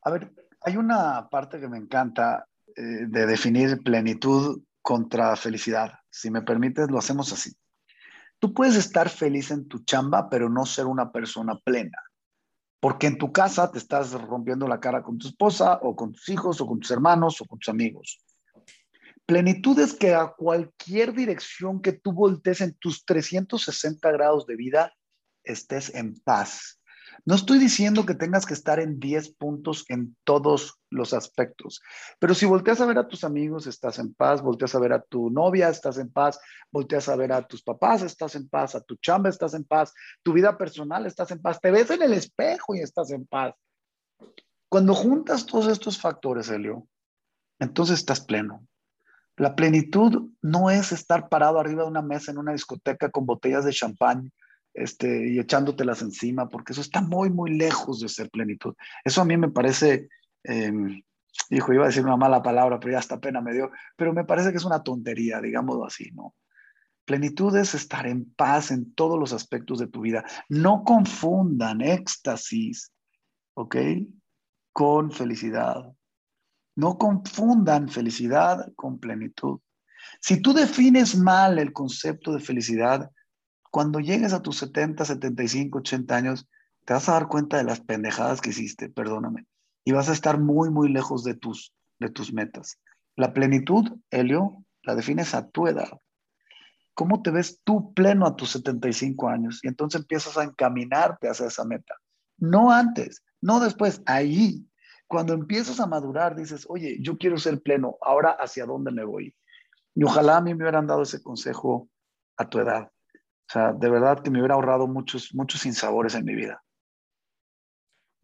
[0.00, 0.32] A ver,
[0.64, 2.46] hay una parte que me encanta
[2.76, 5.92] eh, de definir plenitud contra felicidad.
[6.10, 7.52] Si me permites, lo hacemos así.
[8.38, 11.98] Tú puedes estar feliz en tu chamba, pero no ser una persona plena.
[12.80, 16.28] Porque en tu casa te estás rompiendo la cara con tu esposa o con tus
[16.28, 18.20] hijos o con tus hermanos o con tus amigos.
[19.26, 24.92] Plenitud es que a cualquier dirección que tú voltees en tus 360 grados de vida,
[25.44, 26.80] estés en paz,
[27.24, 31.80] no estoy diciendo que tengas que estar en 10 puntos en todos los aspectos,
[32.18, 35.02] pero si volteas a ver a tus amigos, estás en paz, volteas a ver a
[35.02, 38.80] tu novia, estás en paz, volteas a ver a tus papás, estás en paz, a
[38.80, 42.12] tu chamba, estás en paz, tu vida personal, estás en paz, te ves en el
[42.12, 43.54] espejo y estás en paz.
[44.68, 46.88] Cuando juntas todos estos factores, Helio,
[47.58, 48.66] entonces estás pleno.
[49.36, 53.64] La plenitud no es estar parado arriba de una mesa en una discoteca con botellas
[53.64, 54.32] de champán
[54.74, 58.74] este, y echándotelas encima, porque eso está muy, muy lejos de ser plenitud.
[59.04, 60.08] Eso a mí me parece,
[60.44, 60.72] eh,
[61.50, 64.24] hijo, iba a decir una mala palabra, pero ya hasta pena me dio, pero me
[64.24, 66.34] parece que es una tontería, digámoslo así, ¿no?
[67.04, 70.24] Plenitud es estar en paz en todos los aspectos de tu vida.
[70.48, 72.92] No confundan éxtasis,
[73.54, 73.76] ¿ok?
[74.72, 75.92] Con felicidad.
[76.76, 79.58] No confundan felicidad con plenitud.
[80.20, 83.10] Si tú defines mal el concepto de felicidad,
[83.72, 86.46] cuando llegues a tus 70, 75, 80 años,
[86.84, 89.46] te vas a dar cuenta de las pendejadas que hiciste, perdóname,
[89.82, 92.78] y vas a estar muy, muy lejos de tus, de tus metas.
[93.16, 95.88] La plenitud, Helio, la defines a tu edad.
[96.92, 99.60] ¿Cómo te ves tú pleno a tus 75 años?
[99.62, 101.94] Y entonces empiezas a encaminarte hacia esa meta.
[102.36, 104.66] No antes, no después, ahí.
[105.06, 109.34] Cuando empiezas a madurar, dices, oye, yo quiero ser pleno, ahora hacia dónde me voy.
[109.94, 111.88] Y ojalá a mí me hubieran dado ese consejo
[112.36, 112.90] a tu edad.
[113.52, 116.64] O sea, de verdad que me hubiera ahorrado muchos, muchos sinsabores en mi vida.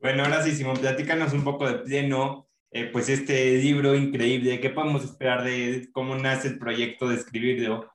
[0.01, 4.71] Bueno, ahora sí, Simón, platícanos un poco de pleno, eh, pues este libro increíble, ¿qué
[4.71, 7.93] podemos esperar de cómo nace el proyecto de escribirlo?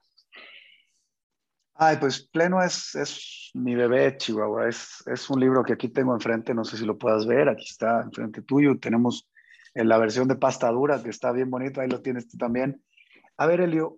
[1.74, 4.70] Ay, pues Pleno es, es mi bebé, Chihuahua.
[4.70, 7.66] Es, es un libro que aquí tengo enfrente, no sé si lo puedas ver, aquí
[7.68, 8.78] está enfrente tuyo.
[8.78, 9.28] Tenemos
[9.74, 12.84] en la versión de pasta dura, que está bien bonito, ahí lo tienes tú también.
[13.38, 13.98] A ver, Elio,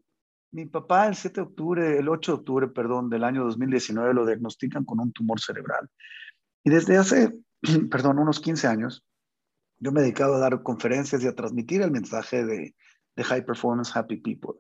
[0.56, 4.26] mi papá el 7 de octubre, el 8 de octubre, perdón, del año 2019 lo
[4.26, 5.90] diagnostican con un tumor cerebral.
[6.64, 7.38] Y desde hace,
[7.92, 9.04] perdón, unos 15 años,
[9.80, 12.74] yo me he dedicado a dar conferencias y a transmitir el mensaje de,
[13.18, 14.60] High Performance Happy People.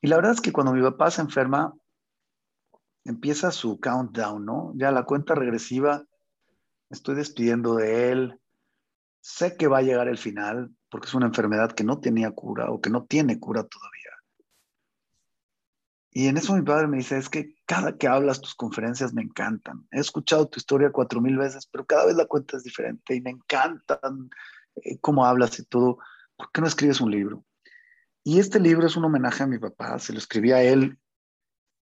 [0.00, 1.74] Y la verdad es que cuando mi papá se enferma,
[3.04, 4.72] empieza su countdown, ¿no?
[4.76, 6.04] Ya la cuenta regresiva,
[6.88, 8.40] estoy despidiendo de él,
[9.20, 12.70] sé que va a llegar el final, porque es una enfermedad que no tenía cura
[12.70, 14.01] o que no tiene cura todavía.
[16.14, 19.22] Y en eso mi padre me dice, es que cada que hablas tus conferencias me
[19.22, 19.86] encantan.
[19.90, 23.22] He escuchado tu historia cuatro mil veces, pero cada vez la cuenta es diferente y
[23.22, 24.28] me encantan
[24.76, 25.98] eh, cómo hablas y todo.
[26.36, 27.44] ¿Por qué no escribes un libro?
[28.24, 29.98] Y este libro es un homenaje a mi papá.
[29.98, 30.98] Se lo escribí a él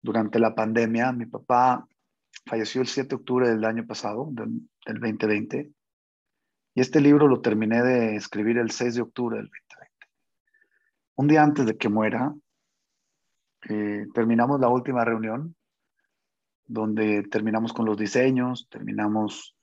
[0.04, 1.12] durante la pandemia.
[1.12, 1.88] Mi papá
[2.46, 5.72] falleció el 7 de octubre del año pasado, del, del 2020.
[6.76, 10.08] Y este libro lo terminé de escribir el 6 de octubre del 2020.
[11.16, 12.32] Un día antes de que muera,
[13.68, 15.56] eh, terminamos la última reunión,
[16.66, 19.56] donde terminamos con los diseños, terminamos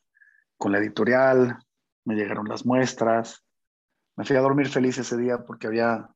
[0.58, 1.58] con la editorial,
[2.04, 3.44] me llegaron las muestras.
[4.16, 6.08] Me fui a dormir feliz ese día porque había,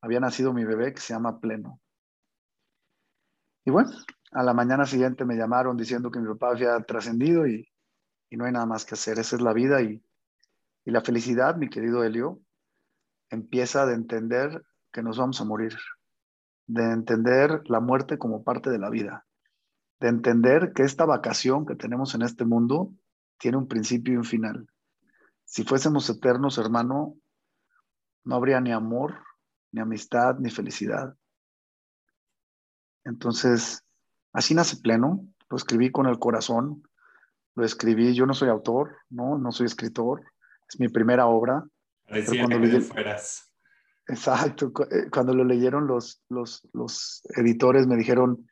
[0.00, 1.80] había nacido mi bebé que se llama Pleno.
[3.64, 3.90] Y bueno,
[4.32, 7.68] a la mañana siguiente me llamaron diciendo que mi papá había trascendido y,
[8.30, 9.18] no hay nada más que hacer.
[9.18, 10.04] Esa es la vida y,
[10.84, 12.42] y la felicidad, mi querido Helio,
[13.30, 14.62] empieza de entender
[14.92, 15.74] que nos vamos a morir
[16.66, 19.26] de entender la muerte como parte de la vida,
[20.00, 22.92] de entender que esta vacación que tenemos en este mundo
[23.38, 24.68] tiene un principio y un final.
[25.44, 27.16] Si fuésemos eternos, hermano,
[28.24, 29.14] no habría ni amor,
[29.70, 31.14] ni amistad, ni felicidad.
[33.04, 33.84] Entonces,
[34.32, 36.82] así nace pleno, lo escribí con el corazón,
[37.54, 40.24] lo escribí, yo no soy autor, no, no soy escritor,
[40.68, 41.64] es mi primera obra.
[42.06, 43.45] cuando que fueras.
[44.08, 44.72] Exacto.
[44.90, 48.48] Eh, cuando lo leyeron los, los, los editores me dijeron,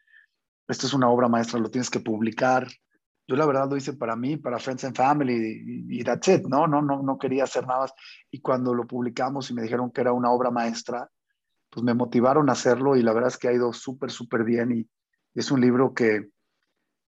[0.68, 2.66] esto es una obra maestra, lo tienes que publicar.
[3.26, 6.66] Yo la verdad lo hice para mí, para Friends and Family y, that's it, ¿no?
[6.66, 7.92] No, no, no quería hacer nada más.
[8.30, 11.08] Y cuando lo publicamos y me dijeron que era una obra maestra,
[11.70, 14.72] pues me motivaron a hacerlo y la verdad es que ha ido súper, súper bien
[14.72, 14.88] y,
[15.34, 16.28] es un libro que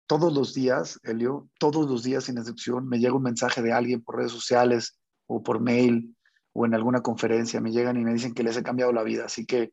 [0.06, 4.02] todos los días, Elio, todos los días sin excepción, me llega un mensaje de alguien
[4.02, 6.13] por redes sociales o por mail
[6.54, 9.26] o en alguna conferencia me llegan y me dicen que les he cambiado la vida.
[9.26, 9.72] Así que,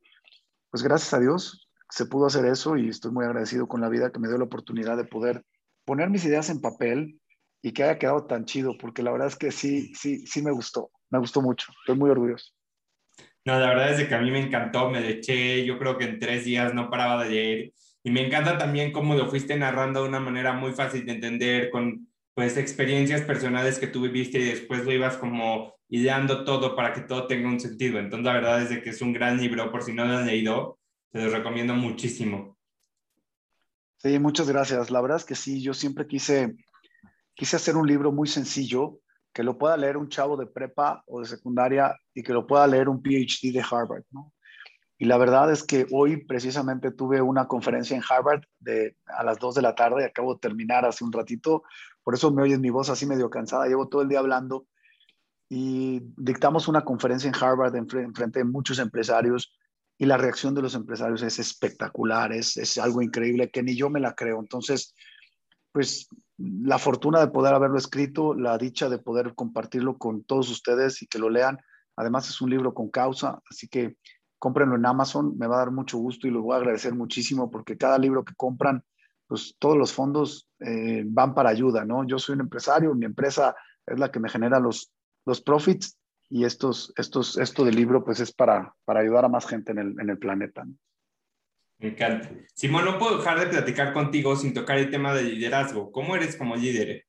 [0.69, 4.11] pues gracias a Dios se pudo hacer eso y estoy muy agradecido con la vida
[4.11, 5.43] que me dio la oportunidad de poder
[5.85, 7.19] poner mis ideas en papel
[7.61, 10.51] y que haya quedado tan chido, porque la verdad es que sí, sí, sí me
[10.51, 12.53] gustó, me gustó mucho, estoy muy orgulloso.
[13.45, 16.19] No, la verdad es que a mí me encantó, me eché, yo creo que en
[16.19, 20.09] tres días no paraba de leer y me encanta también cómo lo fuiste narrando de
[20.09, 24.85] una manera muy fácil de entender, con pues experiencias personales que tú viviste y después
[24.85, 27.99] lo ibas como ideando todo para que todo tenga un sentido.
[27.99, 30.79] Entonces, la verdad es que es un gran libro, por si no lo han leído,
[31.11, 32.57] te lo recomiendo muchísimo.
[33.97, 34.89] Sí, muchas gracias.
[34.89, 36.55] La verdad es que sí, yo siempre quise,
[37.35, 38.99] quise hacer un libro muy sencillo,
[39.33, 42.65] que lo pueda leer un chavo de prepa o de secundaria y que lo pueda
[42.67, 44.03] leer un PhD de Harvard.
[44.97, 49.39] Y la verdad es que hoy precisamente tuve una conferencia en Harvard de, a las
[49.39, 51.63] 2 de la tarde, acabo de terminar hace un ratito,
[52.01, 54.67] por eso me oyes mi voz así medio cansada, llevo todo el día hablando
[55.53, 59.53] y dictamos una conferencia en Harvard en, frente de muchos empresarios
[59.97, 63.89] y la reacción de los empresarios es espectacular, es, es algo increíble que ni yo
[63.89, 64.39] me la creo.
[64.39, 64.95] Entonces,
[65.73, 71.01] pues la fortuna de poder haberlo escrito, la dicha de poder compartirlo con todos ustedes
[71.01, 71.59] y que lo lean.
[71.97, 73.97] Además es un libro con causa, así que
[74.39, 77.51] cómprenlo en Amazon, me va a dar mucho gusto y lo voy a agradecer muchísimo
[77.51, 78.85] porque cada libro que compran,
[79.27, 82.07] pues todos los fondos eh, van para ayuda, ¿no?
[82.07, 83.53] Yo soy un empresario, mi empresa
[83.85, 84.93] es la que me genera los,
[85.25, 85.97] los profits
[86.29, 89.79] y estos, estos, esto del libro pues es para, para ayudar a más gente en
[89.79, 90.65] el, en el planeta.
[91.79, 92.29] Me encanta.
[92.53, 95.91] Simón, no puedo dejar de platicar contigo sin tocar el tema del liderazgo.
[95.91, 97.05] ¿Cómo eres como líder?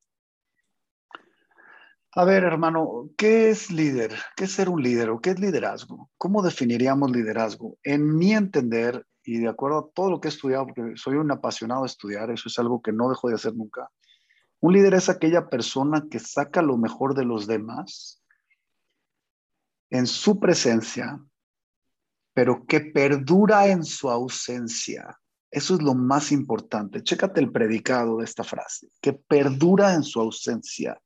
[2.14, 4.12] A ver, hermano, ¿qué es líder?
[4.36, 6.10] ¿Qué es ser un líder o qué es liderazgo?
[6.18, 7.78] ¿Cómo definiríamos liderazgo?
[7.82, 11.30] En mi entender, y de acuerdo a todo lo que he estudiado, porque soy un
[11.30, 13.88] apasionado de estudiar, eso es algo que no dejo de hacer nunca,
[14.62, 18.22] un líder es aquella persona que saca lo mejor de los demás
[19.90, 21.20] en su presencia,
[22.32, 25.18] pero que perdura en su ausencia.
[25.50, 27.02] Eso es lo más importante.
[27.02, 30.96] Chécate el predicado de esta frase, que perdura en su ausencia.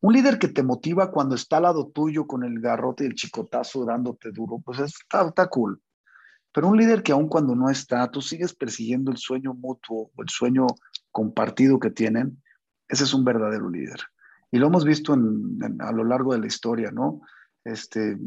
[0.00, 3.16] Un líder que te motiva cuando está al lado tuyo con el garrote y el
[3.16, 5.82] chicotazo dándote duro, pues está, está cool.
[6.52, 10.22] Pero un líder que aun cuando no está, tú sigues persiguiendo el sueño mutuo o
[10.22, 10.68] el sueño
[11.10, 12.40] compartido que tienen,
[12.90, 14.00] ese es un verdadero líder.
[14.50, 17.20] Y lo hemos visto a lo largo de la historia, ¿no?
[17.64, 18.18] Este,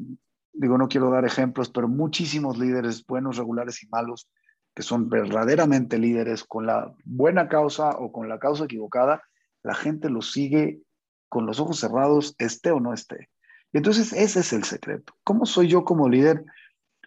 [0.53, 4.29] digo, no quiero dar ejemplos, pero muchísimos líderes, buenos, regulares y malos,
[4.73, 9.21] que son verdaderamente líderes con la buena causa o con la causa equivocada,
[9.63, 10.81] la gente los sigue
[11.29, 13.29] con los ojos cerrados, esté o no esté.
[13.71, 15.13] Y entonces ese es el secreto.
[15.23, 16.45] ¿Cómo soy yo como líder?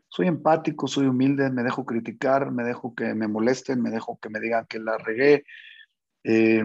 [0.08, 4.30] soy empático, soy humilde, me dejo criticar, me dejo que me molesten, me dejo que
[4.30, 5.44] me digan que la regué.
[6.24, 6.64] Eh,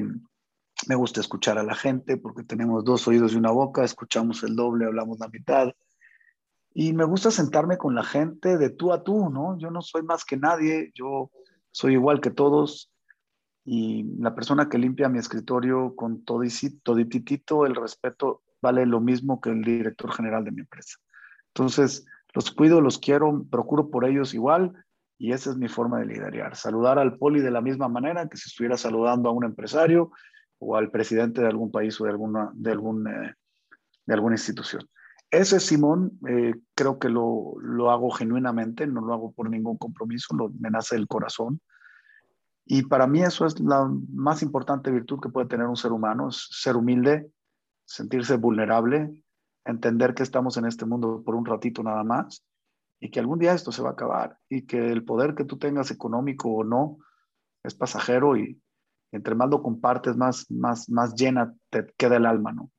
[0.87, 4.55] me gusta escuchar a la gente porque tenemos dos oídos y una boca, escuchamos el
[4.55, 5.71] doble, hablamos la mitad.
[6.73, 9.57] Y me gusta sentarme con la gente de tú a tú, ¿no?
[9.57, 11.29] Yo no soy más que nadie, yo
[11.71, 12.91] soy igual que todos.
[13.65, 19.49] Y la persona que limpia mi escritorio con todititito, el respeto vale lo mismo que
[19.49, 20.97] el director general de mi empresa.
[21.47, 24.73] Entonces, los cuido, los quiero, procuro por ellos igual
[25.17, 26.55] y esa es mi forma de liderar.
[26.55, 30.11] Saludar al poli de la misma manera que si estuviera saludando a un empresario
[30.61, 33.35] o al presidente de algún país o de alguna, de algún, eh,
[34.05, 34.87] de alguna institución.
[35.31, 40.35] Ese Simón, eh, creo que lo, lo, hago genuinamente, no lo hago por ningún compromiso,
[40.35, 41.61] lo, me nace del corazón.
[42.65, 46.31] Y para mí eso es la más importante virtud que puede tener un ser humano,
[46.31, 47.31] ser humilde,
[47.85, 49.23] sentirse vulnerable,
[49.65, 52.45] entender que estamos en este mundo por un ratito nada más
[52.99, 55.57] y que algún día esto se va a acabar y que el poder que tú
[55.57, 56.99] tengas económico o no
[57.63, 58.61] es pasajero y
[59.11, 62.71] entre más lo compartes, más, más, más llena te queda el alma, ¿no?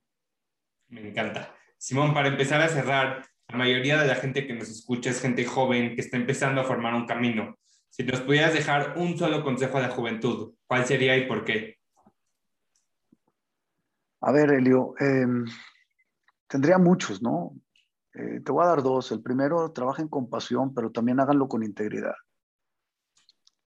[0.88, 1.54] Me encanta.
[1.78, 5.44] Simón, para empezar a cerrar, la mayoría de la gente que nos escucha es gente
[5.44, 7.56] joven que está empezando a formar un camino.
[7.90, 11.76] Si nos pudieras dejar un solo consejo a la juventud, ¿cuál sería y por qué?
[14.22, 15.44] A ver, Elio, em,
[16.46, 17.54] tendría muchos, ¿no?
[18.14, 19.10] Eh, te voy a dar dos.
[19.12, 22.14] El primero, trabajen con pasión, pero también háganlo con integridad.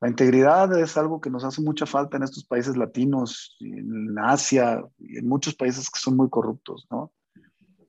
[0.01, 4.83] La integridad es algo que nos hace mucha falta en estos países latinos, en Asia
[4.99, 7.11] en muchos países que son muy corruptos, ¿no?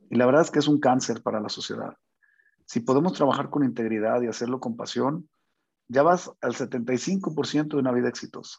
[0.08, 1.94] Y la verdad es que es un cáncer para la sociedad.
[2.64, 5.28] Si podemos trabajar con integridad y hacerlo con pasión,
[5.88, 8.58] ya vas al 75% de una vida exitosa.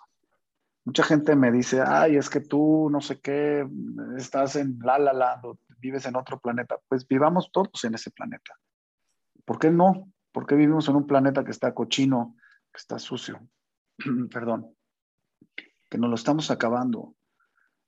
[0.84, 3.68] Mucha gente me dice, ay, es que tú no sé qué,
[4.18, 5.42] estás en la la la,
[5.80, 6.78] vives en otro planeta.
[6.88, 8.54] Pues vivamos todos en ese planeta.
[9.44, 10.10] ¿Por qué no?
[10.32, 12.36] ¿Por qué vivimos en un planeta que está cochino,
[12.78, 13.40] está sucio?
[14.32, 14.76] Perdón.
[15.90, 17.16] Que nos lo estamos acabando.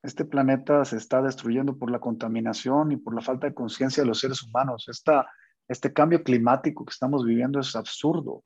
[0.02, 4.08] Este planeta se está destruyendo por la contaminación y por la falta de conciencia de
[4.08, 4.88] los seres humanos.
[4.88, 5.28] Esta,
[5.68, 8.44] este cambio climático que estamos viviendo es absurdo.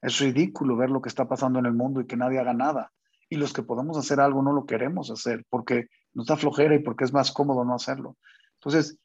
[0.00, 2.90] Es ridículo ver lo que está pasando en el mundo y que nadie haga nada
[3.28, 6.80] y los que podemos hacer algo no lo queremos hacer porque nos da flojera y
[6.80, 8.16] porque es más cómodo no hacerlo.
[8.54, 8.98] Entonces,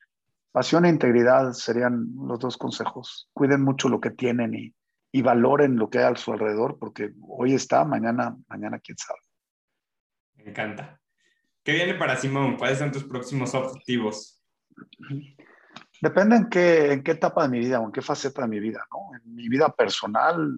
[0.52, 3.30] pasión e integridad serían los dos consejos.
[3.34, 4.76] Cuiden mucho lo que tienen y,
[5.12, 9.20] y valoren lo que hay a su alrededor porque hoy está, mañana, mañana quién sabe.
[10.36, 10.99] Me encanta.
[11.64, 12.57] ¿Qué viene para Simón?
[12.57, 14.41] ¿Cuáles son tus próximos objetivos?
[16.01, 18.60] Depende en qué, en qué etapa de mi vida o en qué faceta de mi
[18.60, 18.86] vida.
[18.91, 19.18] ¿no?
[19.18, 20.57] En mi vida personal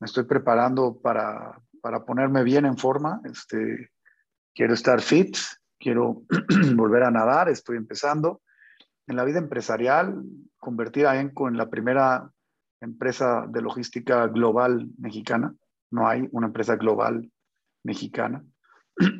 [0.00, 3.20] me estoy preparando para para ponerme bien en forma.
[3.24, 3.90] Este,
[4.54, 5.36] quiero estar fit,
[5.78, 6.22] quiero
[6.74, 8.42] volver a nadar, estoy empezando.
[9.06, 10.22] En la vida empresarial,
[10.58, 12.30] convertir a ENCO en la primera
[12.80, 15.54] empresa de logística global mexicana.
[15.90, 17.30] No hay una empresa global
[17.84, 18.44] mexicana.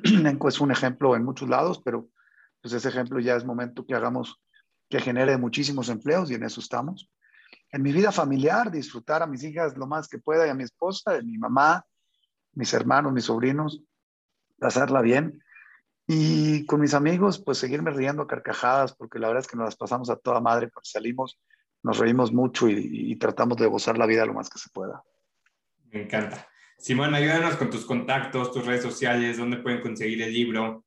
[0.04, 2.08] ENCO es un ejemplo en muchos lados, pero
[2.60, 4.40] pues ese ejemplo ya es momento que hagamos
[4.88, 7.10] que genere muchísimos empleos y en eso estamos.
[7.70, 10.64] En mi vida familiar, disfrutar a mis hijas lo más que pueda y a mi
[10.64, 11.84] esposa, de mi mamá,
[12.52, 13.82] mis hermanos, mis sobrinos,
[14.58, 15.42] pasarla bien.
[16.06, 19.66] Y con mis amigos, pues seguirme riendo a carcajadas, porque la verdad es que nos
[19.66, 21.38] las pasamos a toda madre cuando salimos,
[21.82, 25.02] nos reímos mucho y, tratamos de gozar la vida lo más que se pueda.
[25.90, 26.46] Me encanta.
[26.78, 30.84] Simón, ayúdanos con tus contactos, tus redes sociales, dónde pueden conseguir el libro.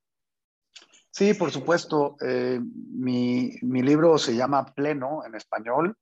[1.12, 2.16] Sí, por supuesto.
[2.26, 5.98] Eh, mi, mi libro se llama Pleno en español.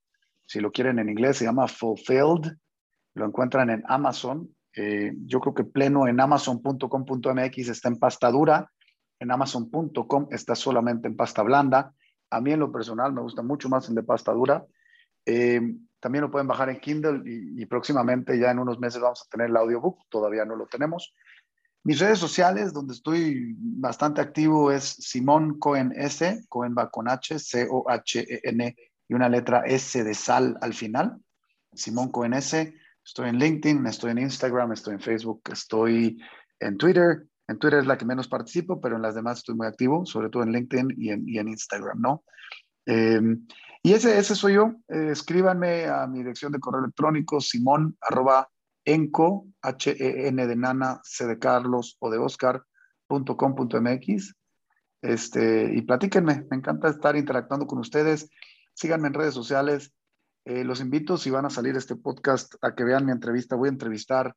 [0.45, 2.51] Si lo quieren en inglés, se llama Fulfilled.
[3.15, 4.53] Lo encuentran en Amazon.
[4.75, 8.71] Eh, yo creo que pleno en amazon.com.mx está en pasta dura,
[9.19, 11.93] en amazon.com está solamente en pasta blanda.
[12.29, 14.65] A mí en lo personal me gusta mucho más el de pasta dura.
[15.31, 15.61] Eh,
[15.99, 19.49] también lo pueden bajar en Kindle y, próximamente ya en unos meses vamos a tener
[19.49, 21.13] el audiobook, todavía no lo tenemos.
[21.83, 27.37] Mis redes sociales, donde estoy bastante activo, es Simón Cohen S, Cohen va con H,
[27.37, 28.75] C-O-H-E-N
[29.07, 31.17] y una letra S de sal al final.
[31.73, 32.73] Simón Cohen S.
[33.05, 36.19] Estoy en LinkedIn, estoy en Instagram, estoy en Facebook, estoy
[36.59, 37.27] en Twitter.
[37.47, 40.29] En Twitter es la que menos participo, pero en las demás estoy muy activo, sobre
[40.29, 42.23] todo en LinkedIn y en, y en Instagram, ¿no?
[42.85, 43.45] Em,
[43.81, 44.73] y ese, ese soy yo.
[44.87, 48.49] Eh, escríbanme a mi dirección de correo electrónico, simón, arroba,
[48.83, 52.63] enco, H-E-N de nana, C de Carlos o de Oscar.
[55.01, 58.29] Este, y platíquenme, me encanta estar interactuando con ustedes.
[58.73, 59.93] Síganme en redes sociales,
[60.45, 63.55] eh, los invito, si van a salir este podcast, a que vean mi entrevista.
[63.55, 64.35] Voy a entrevistar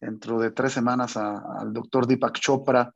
[0.00, 2.92] dentro de tres semanas al doctor Deepak Chopra.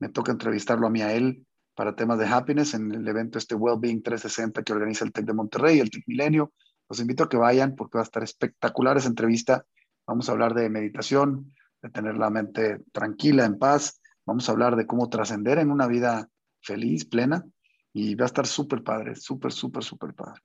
[0.00, 3.54] Me toca entrevistarlo a mí a él para temas de happiness en el evento este
[3.54, 6.52] Wellbeing 360 que organiza el TEC de Monterrey, el TEC Milenio.
[6.88, 9.64] Los invito a que vayan porque va a estar espectacular esa entrevista.
[10.06, 14.00] Vamos a hablar de meditación, de tener la mente tranquila, en paz.
[14.24, 16.28] Vamos a hablar de cómo trascender en una vida
[16.62, 17.44] feliz, plena.
[17.92, 20.40] Y va a estar súper padre, súper, súper, súper padre.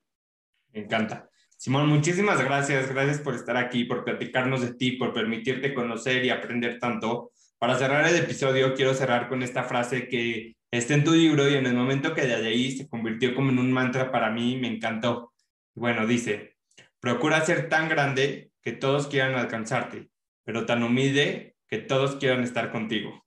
[0.73, 1.29] Me encanta.
[1.57, 2.89] Simón, muchísimas gracias.
[2.89, 7.31] Gracias por estar aquí, por platicarnos de ti, por permitirte conocer y aprender tanto.
[7.57, 11.55] Para cerrar el episodio, quiero cerrar con esta frase que está en tu libro y
[11.55, 14.67] en el momento que de ahí se convirtió como en un mantra para mí, me
[14.67, 15.33] encantó.
[15.73, 16.57] Bueno, dice,
[16.99, 20.09] procura ser tan grande que todos quieran alcanzarte,
[20.43, 23.25] pero tan humilde que todos quieran estar contigo.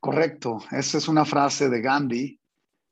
[0.00, 2.40] Correcto, esa es una frase de Gandhi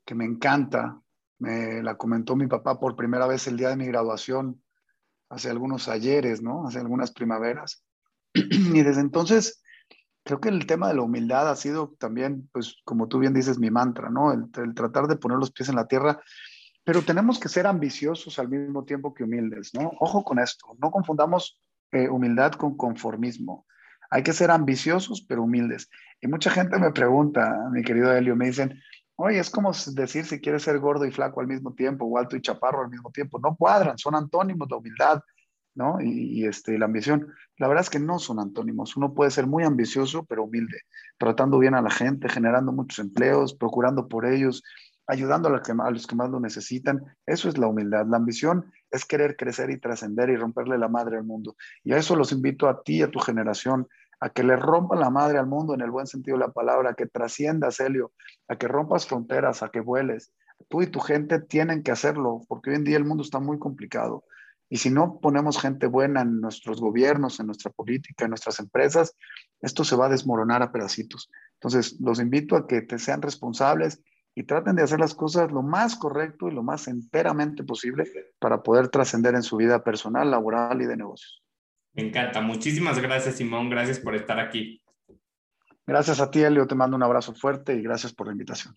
[0.05, 0.99] que me encanta.
[1.39, 4.61] Me la comentó mi papá por primera vez el día de mi graduación,
[5.29, 6.67] hace algunos ayeres, ¿no?
[6.67, 7.83] Hace algunas primaveras.
[8.33, 9.61] Y desde entonces
[10.25, 13.59] creo que el tema de la humildad ha sido también, pues como tú bien dices,
[13.59, 14.33] mi mantra, ¿no?
[14.33, 16.19] El, tratar de poner los pies en la tierra,
[16.83, 19.91] pero tenemos que ser ambiciosos al mismo tiempo que humildes, ¿no?
[19.99, 21.61] Ojo con esto, no confundamos
[21.91, 23.67] eh, humildad con conformismo.
[24.09, 25.89] Hay que ser ambiciosos, pero humildes.
[26.19, 28.81] Y mucha gente me pregunta, mi querido Helio, me dicen,
[29.17, 32.35] oye, es como decir si quieres ser gordo y flaco al mismo tiempo, o alto
[32.35, 33.39] y chaparro al mismo tiempo.
[33.39, 35.21] No cuadran, son antónimos de humildad.
[35.75, 35.97] ¿No?
[36.01, 37.27] Y, este, la ambición.
[37.57, 38.97] La verdad es que no son antónimos.
[38.97, 40.81] Uno puede ser muy ambicioso, pero humilde,
[41.17, 44.63] tratando bien a la gente, generando muchos empleos, procurando por ellos,
[45.07, 47.03] ayudando a los, que, a los que más lo necesitan.
[47.25, 48.07] Eso es la humildad.
[48.07, 51.55] La ambición es querer crecer y trascender y romperle la madre al mundo.
[51.83, 53.87] Y a eso los invito a ti, a tu generación,
[54.19, 56.91] a que le rompan la madre al mundo en el buen sentido de la palabra,
[56.91, 58.13] a que trasciendas, Helio,
[58.47, 60.31] a que rompas fronteras, a que vueles.
[60.69, 63.59] Tú y tu gente tienen que hacerlo, porque hoy en día el mundo está muy
[63.59, 64.23] complicado.
[64.69, 69.15] Y si no ponemos gente buena en nuestros gobiernos, en nuestra política, en nuestras empresas,
[69.61, 71.29] esto se va a desmoronar a pedacitos.
[71.53, 74.01] Entonces, los invito a que te sean responsables
[74.35, 78.63] y traten de hacer las cosas lo más correcto y lo más enteramente posible para
[78.63, 81.41] poder trascender en su vida personal, laboral y de negocios.
[81.93, 82.41] Me encanta.
[82.41, 83.69] Muchísimas gracias, Simón.
[83.69, 84.81] Gracias por estar aquí.
[85.87, 86.67] Gracias a ti, Elio.
[86.67, 88.75] Te mando un abrazo fuerte y gracias por la invitación.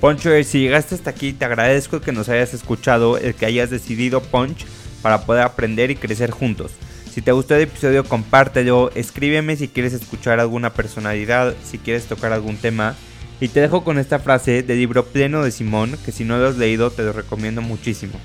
[0.00, 4.20] Poncho, si llegaste hasta aquí, te agradezco que nos hayas escuchado, el que hayas decidido
[4.20, 4.66] Punch
[5.00, 6.72] para poder aprender y crecer juntos.
[7.10, 12.32] Si te gustó el episodio, compártelo, escríbeme si quieres escuchar alguna personalidad, si quieres tocar
[12.32, 12.94] algún tema.
[13.40, 16.48] Y te dejo con esta frase del libro pleno de Simón, que si no lo
[16.48, 18.20] has leído te lo recomiendo muchísimo.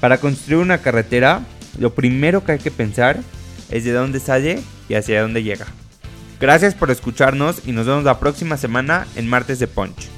[0.00, 1.42] Para construir una carretera,
[1.78, 3.20] lo primero que hay que pensar
[3.70, 5.66] es de dónde sale y hacia dónde llega.
[6.40, 10.08] Gracias por escucharnos y nos vemos la próxima semana en Martes de Punch.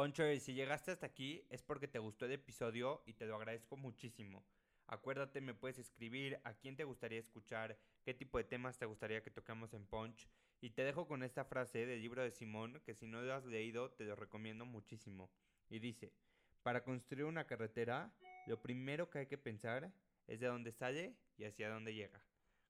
[0.00, 3.76] Poncho, si llegaste hasta aquí es porque te gustó el episodio y te lo agradezco
[3.76, 4.46] muchísimo.
[4.86, 9.22] Acuérdate, me puedes escribir a quién te gustaría escuchar, qué tipo de temas te gustaría
[9.22, 10.26] que toquemos en Punch.
[10.62, 13.44] Y te dejo con esta frase del libro de Simón, que si no lo has
[13.44, 15.30] leído te lo recomiendo muchísimo.
[15.68, 16.14] Y dice,
[16.62, 18.10] para construir una carretera,
[18.46, 19.92] lo primero que hay que pensar
[20.26, 22.24] es de dónde sale y hacia dónde llega.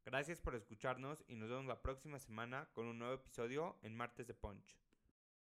[0.04, 4.26] Gracias por escucharnos y nos vemos la próxima semana con un nuevo episodio en Martes
[4.26, 4.80] de Punch.